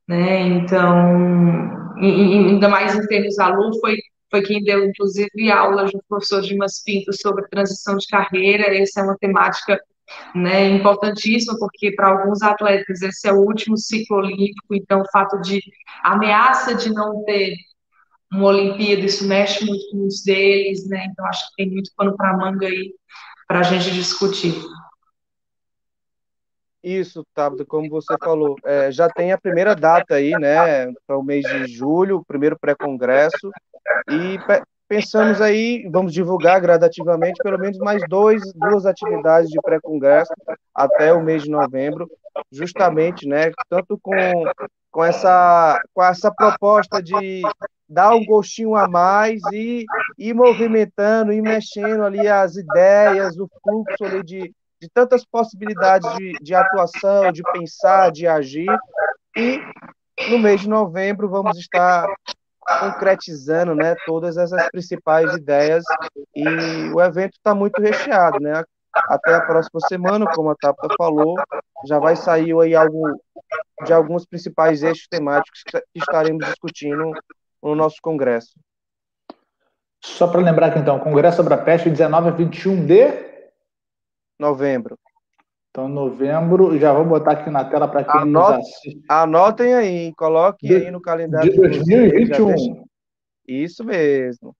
[0.07, 0.39] né?
[0.39, 3.97] Então, ainda mais em termos da Lu, foi,
[4.31, 8.75] foi quem deu, inclusive, aula junto com o professor Dimas Pinto sobre transição de carreira.
[8.75, 9.79] Essa é uma temática
[10.33, 15.41] né, importantíssima, porque para alguns atletas esse é o último ciclo olímpico, então o fato
[15.41, 15.61] de
[16.03, 17.55] ameaça de não ter
[18.31, 21.07] uma Olimpíada, isso mexe muito com os deles, né?
[21.11, 22.93] Então acho que tem muito pano para manga aí
[23.47, 24.53] para a gente discutir.
[26.83, 31.23] Isso, Tabata, como você falou, é, já tem a primeira data aí, né, para o
[31.23, 33.49] mês de julho, o primeiro pré-congresso,
[34.07, 34.37] e
[34.87, 40.31] pensamos aí, vamos divulgar gradativamente pelo menos mais dois, duas atividades de pré-congresso
[40.75, 42.07] até o mês de novembro,
[42.51, 44.13] justamente, né, tanto com,
[44.91, 47.41] com, essa, com essa proposta de
[47.87, 49.85] dar um gostinho a mais e
[50.17, 56.33] ir movimentando, e mexendo ali as ideias, o fluxo ali de, de tantas possibilidades de,
[56.41, 58.67] de atuação, de pensar, de agir,
[59.37, 59.59] e
[60.29, 62.07] no mês de novembro vamos estar
[62.79, 65.83] concretizando né, todas essas principais ideias
[66.35, 66.47] e
[66.93, 68.63] o evento está muito recheado, né?
[69.09, 71.35] Até a próxima semana, como a Tapa falou,
[71.85, 73.03] já vai sair aí algo
[73.85, 77.11] de alguns principais eixos temáticos que estaremos discutindo
[77.65, 78.59] no nosso congresso.
[80.03, 83.07] Só para lembrar que então, Congresso Abrapeste, 19 a 21 de
[84.39, 84.97] novembro.
[85.71, 89.01] Então, novembro, já vou botar aqui na tela para quem Anota, nos assiste.
[89.09, 91.51] Anotem aí, coloque de, aí no calendário.
[91.51, 92.85] De 2021.
[93.47, 94.55] Isso mesmo.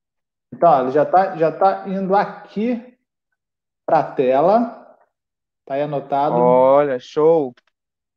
[0.53, 2.97] Então, já está já tá indo aqui
[3.85, 4.97] para a tela.
[5.61, 6.35] Está aí anotado.
[6.35, 7.53] Olha, show.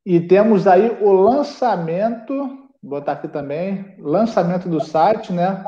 [0.04, 5.64] E temos aí o lançamento, botar aqui também, lançamento do site, né?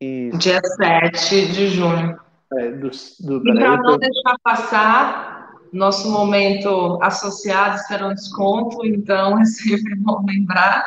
[0.00, 0.38] Isso.
[0.38, 2.18] Dia 7 de junho.
[2.54, 2.90] É, do,
[3.20, 10.22] do, e para não deixar passar, nosso momento associados terão desconto, então é sempre bom
[10.26, 10.84] lembrar.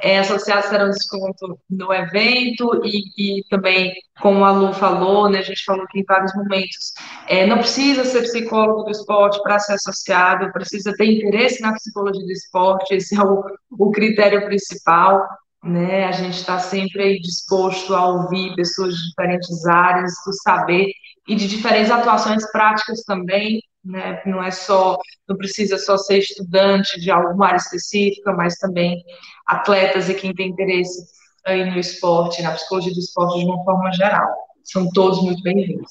[0.00, 5.42] É, associados terão desconto no evento e, e, também, como a Lu falou, né, a
[5.42, 6.92] gente falou aqui em vários momentos,
[7.26, 12.24] é, não precisa ser psicólogo do esporte para ser associado, precisa ter interesse na psicologia
[12.24, 15.26] do esporte, esse é o, o critério principal,
[15.64, 20.92] né, a gente está sempre disposto a ouvir pessoas de diferentes áreas do saber
[21.28, 24.22] e de diferentes atuações práticas também, né?
[24.26, 24.96] Não é só,
[25.28, 29.02] não precisa só ser estudante de alguma área específica, mas também
[29.48, 31.06] atletas e quem tem interesse
[31.46, 34.36] aí no esporte, na psicologia do esporte de uma forma geral.
[34.62, 35.90] São todos muito bem-vindos.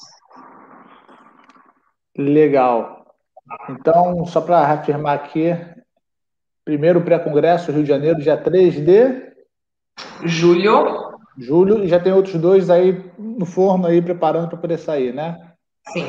[2.16, 3.16] Legal.
[3.70, 5.58] Então, só para reafirmar aqui,
[6.64, 9.34] primeiro pré-congresso, Rio de Janeiro, dia 3 de
[10.24, 11.08] julho.
[11.38, 15.54] Julho, e já tem outros dois aí no forno aí preparando para poder sair, né?
[15.88, 16.06] Sim.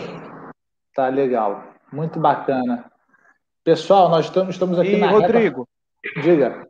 [0.94, 1.64] Tá legal.
[1.92, 2.90] Muito bacana.
[3.62, 5.68] Pessoal, nós estamos, estamos aqui e, na Rodrigo,
[6.02, 6.20] reta...
[6.20, 6.68] diga.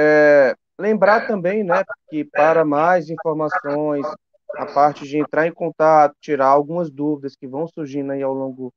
[0.00, 4.06] É, lembrar também, né, que para mais informações,
[4.54, 8.72] a parte de entrar em contato, tirar algumas dúvidas que vão surgindo aí ao longo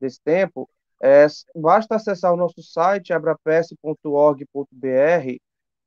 [0.00, 0.68] desse tempo,
[1.00, 5.36] é, basta acessar o nosso site abrapes.org.br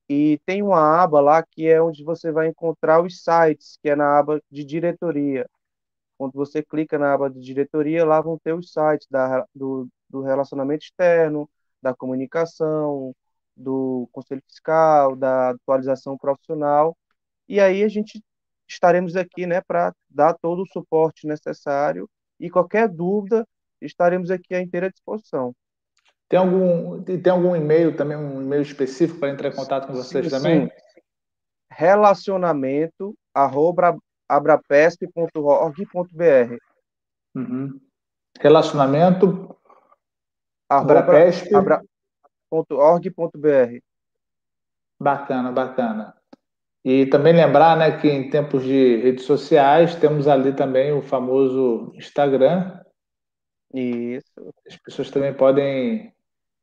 [0.09, 3.95] e tem uma aba lá que é onde você vai encontrar os sites, que é
[3.95, 5.49] na aba de diretoria.
[6.17, 10.21] Quando você clica na aba de diretoria, lá vão ter os sites da, do, do
[10.21, 11.49] relacionamento externo,
[11.81, 13.13] da comunicação,
[13.57, 16.95] do conselho fiscal, da atualização profissional.
[17.47, 18.21] E aí a gente
[18.67, 22.07] estaremos aqui né, para dar todo o suporte necessário
[22.39, 23.47] e qualquer dúvida,
[23.81, 25.55] estaremos aqui à inteira disposição.
[26.29, 30.25] Tem algum, tem algum e-mail também, um e-mail específico para entrar em contato com vocês
[30.25, 30.67] sim, também?
[30.67, 30.71] Sim.
[31.71, 33.97] Relacionamento arroba
[34.27, 36.57] abrapesp.org.br.
[37.35, 37.79] Uhum.
[38.39, 39.55] Relacionamento
[42.51, 43.81] abrapesp.org.br.
[44.99, 46.15] Bacana, bacana.
[46.83, 51.91] E também lembrar né, que em tempos de redes sociais temos ali também o famoso
[51.95, 52.79] Instagram.
[53.73, 54.53] Isso.
[54.65, 56.13] As pessoas também podem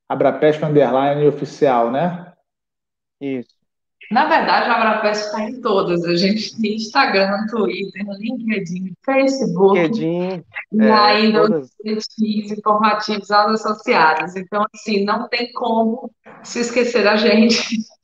[0.08, 2.32] Abrapesp Underline oficial, né?
[3.20, 3.53] Isso.
[4.10, 6.04] Na verdade, a Abrapesp está em todas.
[6.04, 9.80] A gente tem Instagram, Twitter, LinkedIn, Facebook.
[9.80, 10.44] LinkedIn.
[10.72, 11.70] E é, ainda todas...
[11.84, 14.36] os informativos aos associados.
[14.36, 16.10] Então, assim, não tem como
[16.42, 17.78] se esquecer da gente.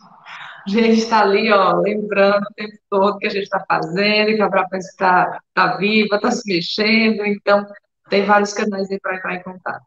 [0.66, 4.42] A gente está ali, ó, lembrando o tempo todo que a gente está fazendo, que
[4.42, 7.24] a Abrapesp está tá viva, está se mexendo.
[7.24, 7.66] Então,
[8.10, 9.86] tem vários canais aí para entrar em contato.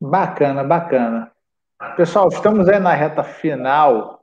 [0.00, 1.30] Bacana, bacana.
[1.96, 4.13] Pessoal, estamos aí na reta final.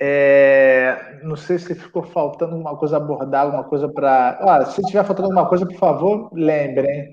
[0.00, 4.38] É, não sei se ficou faltando alguma coisa abordar, alguma coisa para.
[4.40, 7.10] Ah, se tiver faltando alguma coisa, por favor, lembrem.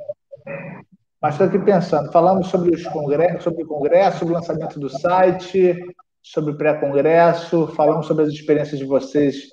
[1.22, 4.90] Mas estou aqui pensando, falamos sobre os congressos, sobre o congresso, sobre o lançamento do
[4.90, 5.76] site,
[6.22, 9.50] sobre o pré-congresso, falamos sobre as experiências de vocês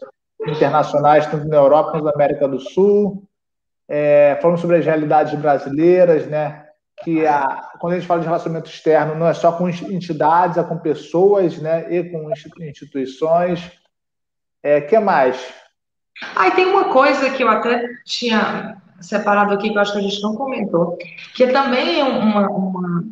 [0.46, 3.24] internacionais, tanto na Europa quanto na América do Sul,
[3.88, 6.61] é, falamos sobre as realidades brasileiras, né?
[7.02, 10.62] Que a, quando a gente fala de relacionamento externo, não é só com entidades, é
[10.62, 11.92] com pessoas, né?
[11.92, 12.30] E com
[12.60, 13.70] instituições.
[14.62, 15.52] É, que mais?
[16.36, 19.98] Ah, e tem uma coisa que eu até tinha separado aqui, que eu acho que
[19.98, 20.96] a gente não comentou,
[21.34, 23.04] que também é uma, uma,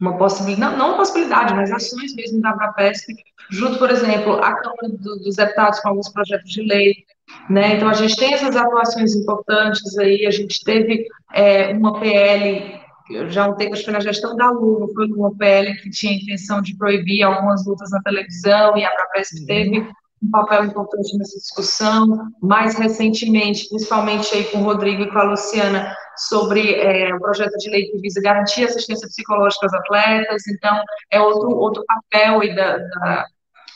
[0.00, 3.14] uma possibilidade, não, não possibilidade, mas ações mesmo da Abrapesp,
[3.50, 7.04] junto, por exemplo, a Câmara do, dos Deputados com alguns projetos de lei,
[7.48, 7.76] né?
[7.76, 12.79] Então, a gente tem essas atuações importantes aí, a gente teve é, uma PL,
[13.28, 16.16] já um tempo, acho que na gestão da Lula, foi uma PL que tinha a
[16.16, 19.86] intenção de proibir algumas lutas na televisão, e a Abrapesp teve
[20.22, 22.28] um papel importante nessa discussão.
[22.42, 25.94] Mais recentemente, principalmente aí com o Rodrigo e com a Luciana,
[26.28, 30.46] sobre é, o projeto de lei que visa garantir assistência psicológica aos atletas.
[30.48, 33.26] Então, é outro, outro papel aí da, da,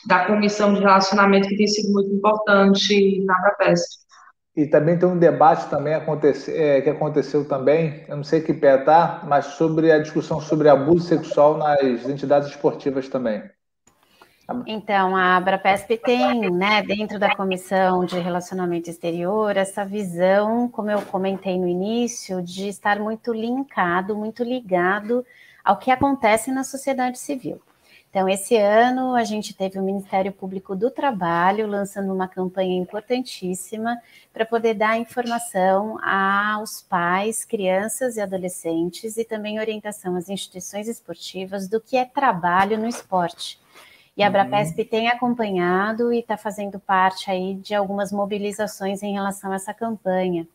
[0.05, 4.04] da comissão de relacionamento que tem sido muito importante na ABRAPESP.
[4.55, 8.53] E também tem um debate também acontece, é, que aconteceu também, eu não sei que
[8.53, 13.43] pé tá, mas sobre a discussão sobre abuso sexual nas entidades esportivas também.
[14.67, 21.01] Então, a Abrapesp tem, né, dentro da Comissão de Relacionamento Exterior, essa visão, como eu
[21.01, 25.25] comentei no início, de estar muito linkado, muito ligado
[25.63, 27.59] ao que acontece na sociedade civil.
[28.15, 34.01] Então, esse ano a gente teve o Ministério Público do Trabalho lançando uma campanha importantíssima
[34.31, 41.67] para poder dar informação aos pais, crianças e adolescentes e também orientação às instituições esportivas
[41.67, 43.59] do que é trabalho no esporte
[44.15, 44.87] e a Abrapesp uhum.
[44.87, 50.47] tem acompanhado e está fazendo parte aí de algumas mobilizações em relação a essa campanha.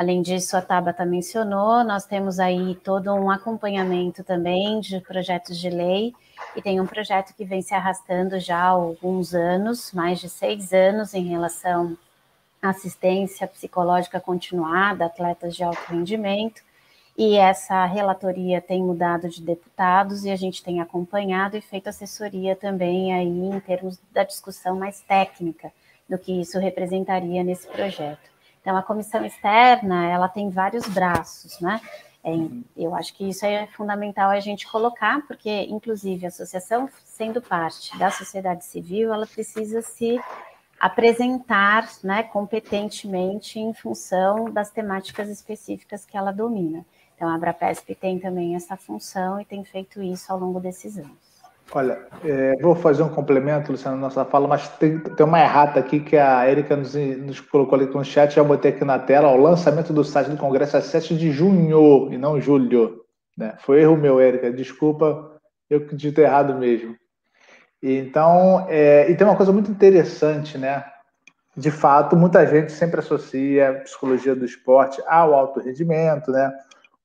[0.00, 5.68] Além disso, a Tabata mencionou, nós temos aí todo um acompanhamento também de projetos de
[5.68, 6.14] lei,
[6.56, 10.72] e tem um projeto que vem se arrastando já há alguns anos, mais de seis
[10.72, 11.98] anos, em relação
[12.62, 16.62] à assistência psicológica continuada, atletas de alto rendimento,
[17.14, 22.56] e essa relatoria tem mudado de deputados e a gente tem acompanhado e feito assessoria
[22.56, 25.70] também aí em termos da discussão mais técnica
[26.08, 28.29] do que isso representaria nesse projeto.
[28.60, 31.80] Então, a comissão externa, ela tem vários braços, né?
[32.22, 32.30] É,
[32.76, 37.96] eu acho que isso é fundamental a gente colocar, porque, inclusive, a associação, sendo parte
[37.98, 40.20] da sociedade civil, ela precisa se
[40.78, 46.84] apresentar né, competentemente em função das temáticas específicas que ela domina.
[47.14, 51.29] Então, a Abrapesp tem também essa função e tem feito isso ao longo desses anos.
[51.72, 55.78] Olha, é, vou fazer um complemento, Luciano, na nossa fala, mas tem, tem uma errata
[55.78, 59.30] aqui que a Erika nos, nos colocou ali no chat, já botei aqui na tela,
[59.30, 63.04] o lançamento do site do Congresso é 7 de junho e não julho.
[63.38, 63.54] Né?
[63.60, 66.96] Foi erro meu, Erika, desculpa, eu que dito errado mesmo.
[67.80, 70.84] Então, é, e tem uma coisa muito interessante, né?
[71.56, 76.52] De fato, muita gente sempre associa a psicologia do esporte ao alto rendimento, né?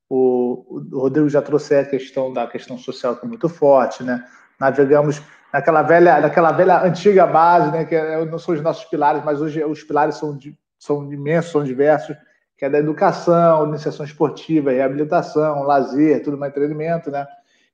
[0.10, 4.26] O, o Rodrigo já trouxe a questão da questão social que é muito forte, né?
[4.60, 5.22] Navegamos
[5.56, 7.86] naquela velha, naquela velha antiga base, né?
[7.86, 10.38] Que é, não são os nossos pilares, mas hoje os pilares são,
[10.78, 12.16] são imensos, são diversos,
[12.58, 17.26] que é da educação, iniciação esportiva, reabilitação, lazer, tudo mais entretenimento, né?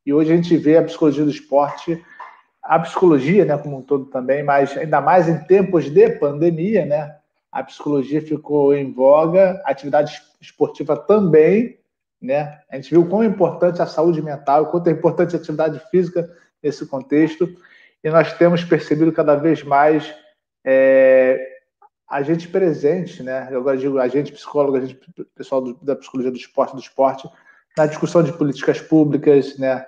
[0.06, 2.04] E hoje a gente vê a psicologia do esporte,
[2.64, 7.16] a psicologia, né, como um todo também, mas ainda mais em tempos de pandemia, né?
[7.52, 11.80] A psicologia ficou em voga, a atividade esportiva também,
[12.22, 12.60] né?
[12.72, 16.30] A gente viu quão é importante a saúde mental, quanto é importante a atividade física
[16.62, 17.56] nesse contexto,
[18.04, 20.14] e nós temos percebido cada vez mais
[20.66, 21.40] é,
[22.10, 23.48] a gente presente, né?
[23.52, 25.00] Eu digo a gente psicólogo, a gente
[25.36, 27.30] pessoal do, da psicologia do esporte, do esporte,
[27.78, 29.86] na discussão de políticas públicas, né?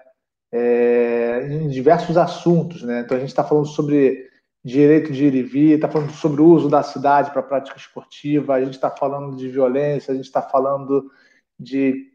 [0.51, 3.01] É, em diversos assuntos, né?
[3.01, 4.29] Então a gente está falando sobre
[4.63, 8.53] direito de ir e vir, está falando sobre o uso da cidade para prática esportiva,
[8.53, 11.11] a gente está falando de violência, a gente está falando
[11.59, 12.13] de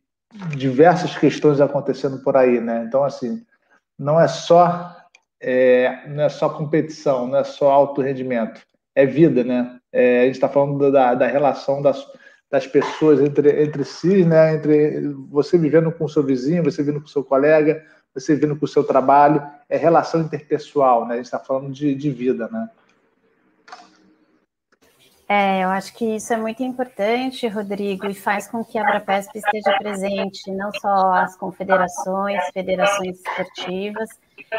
[0.57, 2.85] diversas questões acontecendo por aí, né?
[2.87, 3.45] Então, assim,
[3.99, 4.97] não é só
[5.41, 8.61] é, não é só competição, não é só alto rendimento,
[8.95, 9.79] é vida, né?
[9.93, 12.05] É, a gente está falando da, da relação das,
[12.51, 14.55] das pessoas entre, entre si, né?
[14.55, 17.85] Entre você vivendo com o seu vizinho, você vivendo com o seu colega,
[18.15, 21.15] você vivendo com o seu trabalho, é relação interpessoal, né?
[21.15, 22.69] A gente está falando de, de vida, né?
[25.31, 29.37] É, eu acho que isso é muito importante, Rodrigo, e faz com que a Abrapesp
[29.37, 34.09] esteja presente não só as confederações, federações esportivas,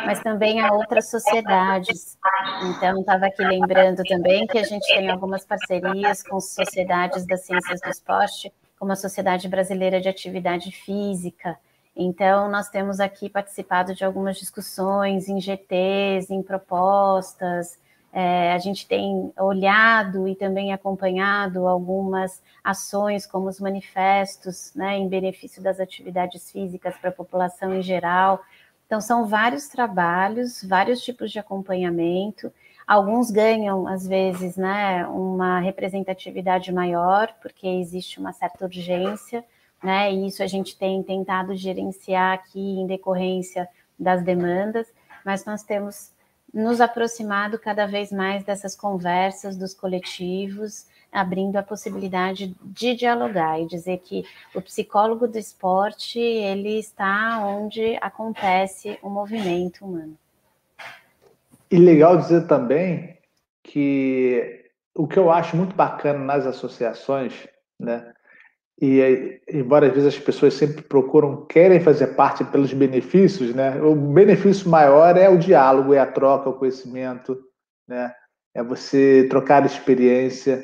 [0.06, 2.18] mas também a outras sociedades.
[2.62, 7.82] Então, estava aqui lembrando também que a gente tem algumas parcerias com sociedades das ciências
[7.82, 11.58] do esporte, como a Sociedade Brasileira de Atividade Física,
[11.96, 17.78] Então, nós temos aqui participado de algumas discussões em GTs, em propostas,
[18.12, 25.08] é, a gente tem olhado e também acompanhado algumas ações, como os manifestos, né, em
[25.08, 28.42] benefício das atividades físicas para a população em geral.
[28.88, 32.52] Então, são vários trabalhos, vários tipos de acompanhamento.
[32.88, 39.46] Alguns ganham, às vezes, né, uma representatividade maior, porque existe uma certa urgência,
[39.84, 44.88] né, e isso a gente tem tentado gerenciar aqui em decorrência das demandas,
[45.24, 46.12] mas nós temos
[46.54, 53.68] nos aproximado cada vez mais dessas conversas dos coletivos, abrindo a possibilidade de dialogar e
[53.68, 54.24] dizer que
[54.54, 60.18] o psicólogo do esporte ele está onde acontece o movimento humano.
[61.72, 63.18] E legal dizer também
[63.64, 67.48] que o que eu acho muito bacana nas associações,
[67.80, 68.14] né,
[68.82, 73.82] e embora às vezes as pessoas sempre procuram, querem fazer parte pelos benefícios, né?
[73.82, 77.38] O benefício maior é o diálogo, é a troca, o conhecimento,
[77.88, 78.14] né?
[78.54, 80.64] É você trocar experiência.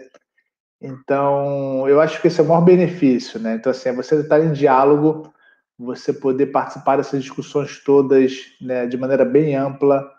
[0.82, 3.56] Então, eu acho que esse é o maior benefício, né?
[3.56, 5.34] Então, assim, é você estar em diálogo,
[5.78, 10.10] você poder participar dessas discussões todas, né, de maneira bem ampla,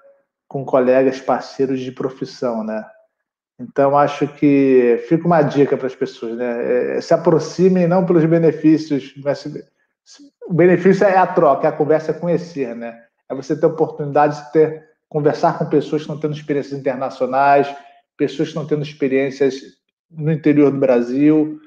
[0.47, 2.85] com colegas, parceiros de profissão, né?
[3.59, 6.97] Então, acho que fica uma dica para as pessoas, né?
[6.97, 9.47] É, se aproximem não pelos benefícios, mas
[10.47, 13.03] o benefício é a troca, é a conversa, é conhecer, né?
[13.29, 17.75] É você ter oportunidade de ter, conversar com pessoas que estão tendo experiências internacionais,
[18.17, 19.55] pessoas que estão tendo experiências
[20.11, 21.59] no interior do Brasil,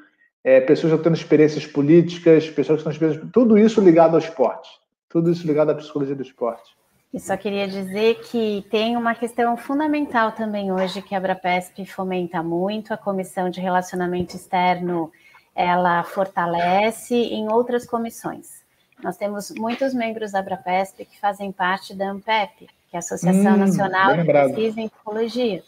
[0.43, 3.31] é, pessoas que estão tendo experiências políticas, pessoas que estão experiências...
[3.33, 4.69] Tudo isso ligado ao esporte.
[5.09, 6.78] Tudo isso ligado à psicologia do esporte.
[7.14, 12.43] E só queria dizer que tem uma questão fundamental também hoje que a Abrapesp fomenta
[12.43, 15.12] muito, a Comissão de Relacionamento Externo,
[15.55, 18.64] ela fortalece em outras comissões.
[19.03, 23.53] Nós temos muitos membros da Abrapesp que fazem parte da AMPEP, que é a Associação
[23.53, 25.64] hum, Nacional de Pesquisa em Psicologia.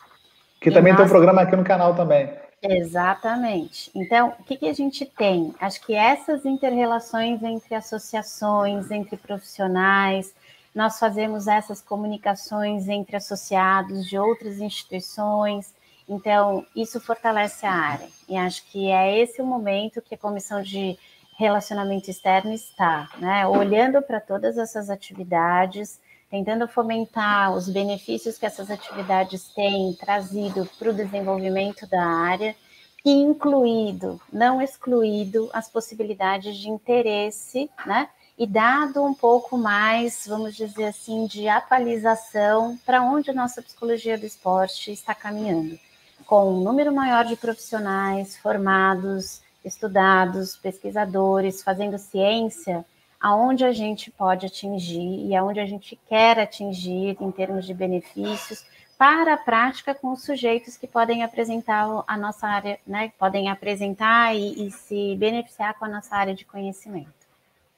[0.60, 1.02] Que e também nós...
[1.02, 2.30] tem um programa aqui no canal também.
[2.62, 3.89] Exatamente.
[3.96, 5.56] Então, o que, que a gente tem?
[5.60, 10.34] Acho que essas interrelações entre associações, entre profissionais,
[10.74, 15.74] nós fazemos essas comunicações entre associados de outras instituições.
[16.07, 18.07] Então, isso fortalece a área.
[18.28, 20.97] E acho que é esse o momento que a Comissão de
[21.38, 23.47] Relacionamento Externo está, né?
[23.47, 25.99] olhando para todas essas atividades,
[26.30, 32.55] tentando fomentar os benefícios que essas atividades têm trazido para o desenvolvimento da área,
[33.03, 38.07] e incluído, não excluído, as possibilidades de interesse, né?
[38.42, 44.18] E dado um pouco mais, vamos dizer assim, de atualização para onde a nossa psicologia
[44.18, 45.78] do esporte está caminhando,
[46.26, 52.84] com um número maior de profissionais formados, estudados, pesquisadores, fazendo ciência,
[53.20, 58.66] aonde a gente pode atingir e aonde a gente quer atingir em termos de benefícios
[58.98, 64.36] para a prática com os sujeitos que podem apresentar a nossa área, né, podem apresentar
[64.36, 67.20] e, e se beneficiar com a nossa área de conhecimento.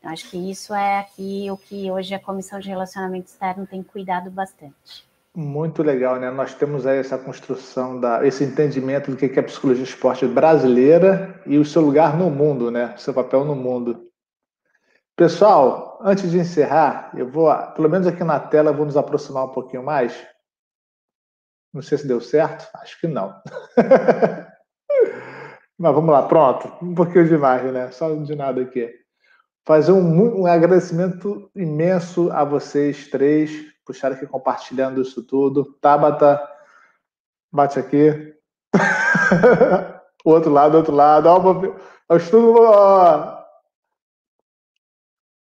[0.03, 4.29] Acho que isso é aqui o que hoje a Comissão de Relacionamento Externo tem cuidado
[4.29, 5.07] bastante.
[5.33, 6.29] Muito legal, né?
[6.29, 11.41] Nós temos aí essa construção, da, esse entendimento do que é a psicologia esporte brasileira
[11.45, 12.93] e o seu lugar no mundo, né?
[12.95, 14.11] O seu papel no mundo.
[15.15, 19.53] Pessoal, antes de encerrar, eu vou, pelo menos aqui na tela, vou nos aproximar um
[19.53, 20.13] pouquinho mais.
[21.73, 23.33] Não sei se deu certo, acho que não.
[25.79, 26.67] Mas vamos lá, pronto.
[26.83, 27.89] Um pouquinho de imagem, né?
[27.91, 29.02] Só de nada aqui
[29.65, 35.73] fazer um, um, agradecimento imenso a vocês três por estarem aqui compartilhando isso tudo.
[35.81, 36.41] Tabata,
[37.51, 38.35] bate aqui.
[40.23, 41.27] o outro lado, outro lado.
[41.27, 42.61] Ó, eu estudo.
[42.61, 43.43] Ó.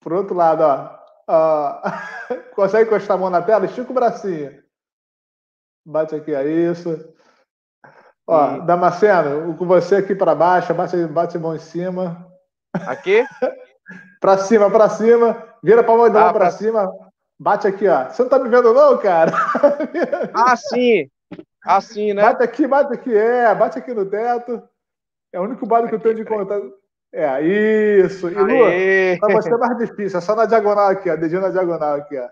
[0.01, 0.99] Por outro lado, ó.
[1.29, 1.83] ó.
[2.55, 3.67] Consegue encostar a mão na tela?
[3.67, 4.63] Estica o bracinho.
[5.87, 7.15] Bate aqui, é isso.
[8.27, 8.67] Ó, e...
[8.67, 12.31] Damasceno, com você aqui para baixo, bate, bate a mão em cima.
[12.75, 13.25] Aqui?
[14.20, 15.45] Pra cima, pra cima.
[15.62, 16.93] Vira pra mão ah, pra, cima.
[17.39, 18.09] Bate aqui, ó.
[18.09, 19.32] Você não tá me vendo, não, cara?
[20.34, 21.09] Ah, sim.
[21.64, 22.22] Assim, né?
[22.22, 23.14] Bate aqui, bate aqui.
[23.14, 24.62] É, bate aqui no teto.
[25.32, 26.61] É o único barulho que eu tenho de contar.
[27.12, 28.28] É, isso.
[28.28, 30.18] E, Lu, pra você é mais difícil.
[30.18, 31.16] É só na diagonal aqui, ó.
[31.16, 32.28] Dedinho na diagonal aqui, ó.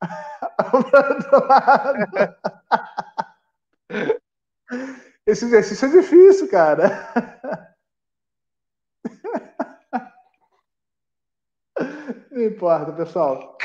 [5.26, 7.69] Esse exercício é difícil, cara.
[12.30, 13.56] Não importa, pessoal.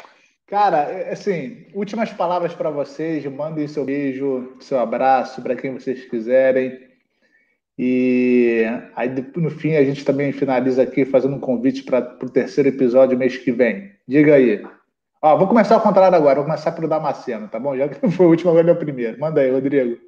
[0.48, 3.26] Cara, é, assim, últimas palavras para vocês.
[3.26, 6.86] Mandem seu beijo, seu abraço para quem vocês quiserem.
[7.78, 8.64] E
[8.96, 13.18] aí no fim a gente também finaliza aqui fazendo um convite para o terceiro episódio
[13.18, 13.92] mês que vem.
[14.08, 14.66] Diga aí.
[15.22, 17.76] Ó, vou começar ao contrário agora, vou começar pelo Damasceno, tá bom?
[17.76, 19.20] Já que foi o último, agora é o primeiro.
[19.20, 20.00] Manda aí, Rodrigo.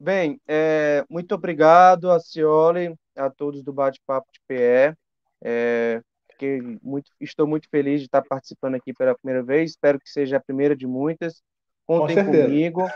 [0.00, 4.96] Bem, é, muito obrigado a Cioli, a todos do Bate-Papo de PE.
[5.44, 6.00] É,
[6.82, 9.70] muito, estou muito feliz de estar participando aqui pela primeira vez.
[9.70, 11.42] Espero que seja a primeira de muitas.
[11.86, 12.86] Contem Com comigo.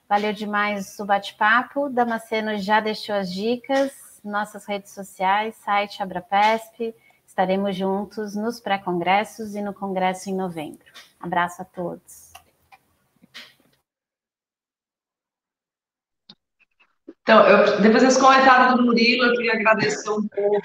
[0.08, 1.88] Valeu demais o bate-papo.
[1.88, 3.92] Damasceno já deixou as dicas,
[4.24, 6.94] nossas redes sociais, site Abrapesp.
[7.26, 10.86] Estaremos juntos nos pré-congressos e no congresso em novembro.
[11.20, 12.27] Abraço a todos.
[17.28, 20.62] Então, eu, depois desse comentário do Murilo, eu queria agradecer um pouco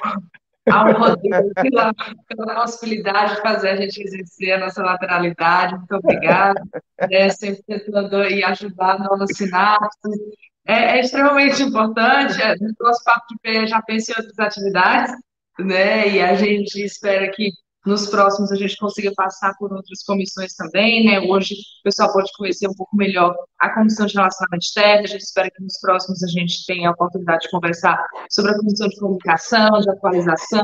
[0.71, 1.93] ao Rodrigo pela,
[2.25, 5.75] pela possibilidade de fazer a gente exercer a nossa lateralidade.
[5.75, 6.63] Muito obrigada.
[6.99, 10.17] É, sempre tentando e ajudar novas sinapses.
[10.65, 12.41] É, é, extremamente importante.
[12.41, 15.13] É, no nosso papo de pé já pensa em outras atividades,
[15.59, 16.07] né?
[16.07, 17.49] E a gente espera que
[17.85, 21.19] nos próximos a gente consiga passar por outras comissões também, né?
[21.19, 25.21] Hoje o pessoal pode conhecer um pouco melhor a comissão de relacionamento externo, a gente
[25.21, 28.99] espera que nos próximos a gente tenha a oportunidade de conversar sobre a comissão de
[28.99, 30.63] comunicação, de atualização,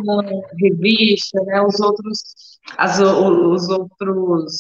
[0.62, 1.62] revista, né?
[1.62, 2.20] Os outros,
[2.78, 4.54] as, os outros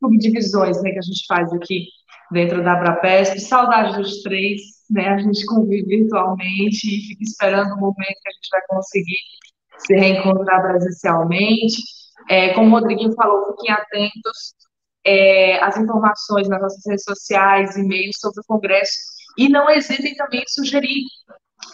[0.00, 1.86] subdivisões, né, que a gente faz aqui
[2.30, 3.38] dentro da Abrapesp.
[3.40, 4.60] Saudade dos três,
[4.90, 5.08] né?
[5.08, 9.16] A gente convive virtualmente e fica esperando o momento que a gente vai conseguir
[9.86, 11.82] se reencontrar presencialmente.
[12.28, 14.54] É, como o Rodriguinho falou, fiquem atentos
[15.04, 18.92] é, às informações nas nossas redes sociais, e-mails sobre o Congresso,
[19.36, 21.04] e não hesitem também em sugerir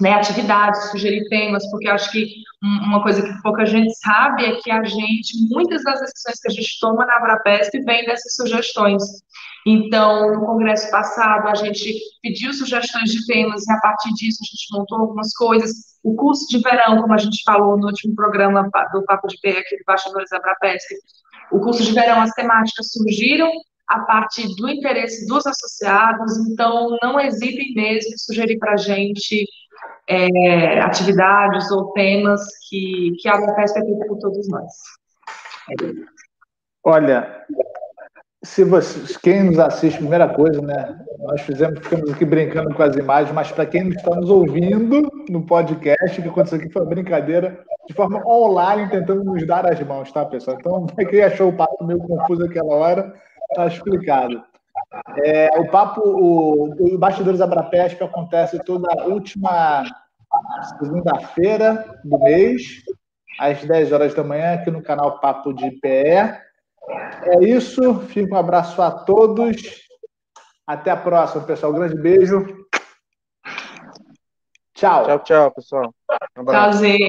[0.01, 2.27] né, atividades, sugerir temas, porque acho que
[2.63, 6.53] uma coisa que pouca gente sabe é que a gente, muitas das decisões que a
[6.53, 9.03] gente toma na Abrapesp vêm dessas sugestões.
[9.67, 14.47] Então, no congresso passado, a gente pediu sugestões de temas e a partir disso a
[14.47, 15.71] gente montou algumas coisas.
[16.03, 19.59] O curso de verão, como a gente falou no último programa do Papo de Pé
[19.59, 20.95] aqui do Bastidores Abrapesp,
[21.51, 23.51] o curso de verão, as temáticas surgiram
[23.89, 29.47] a partir do interesse dos associados, então não hesitem mesmo em sugerir para a gente
[30.09, 34.73] é, atividades ou temas que, que a Abrapesp é feita por todos nós.
[36.85, 37.45] Olha,
[38.43, 40.99] se vocês, quem nos assiste, primeira coisa, né?
[41.19, 45.45] Nós fizemos, ficamos aqui brincando com as imagens, mas para quem está nos ouvindo no
[45.45, 49.81] podcast, o que aconteceu aqui foi uma brincadeira de forma online, tentando nos dar as
[49.81, 50.57] mãos, tá, pessoal?
[50.59, 53.15] Então, quem achou o papo meio confuso aquela hora,
[53.51, 54.43] está explicado.
[55.25, 59.85] É, o papo, o, o Bastidores Abrapesp acontece toda última
[60.79, 62.83] segunda-feira do mês,
[63.39, 66.49] às 10 horas da manhã, aqui no canal Papo de PE.
[67.23, 68.01] É isso.
[68.07, 69.57] Fica um abraço a todos.
[70.67, 71.73] Até a próxima, pessoal.
[71.73, 72.47] Um grande beijo.
[74.75, 75.05] Tchau.
[75.05, 75.95] Tchau, tchau, pessoal.
[76.37, 77.09] Um Tchauzinho.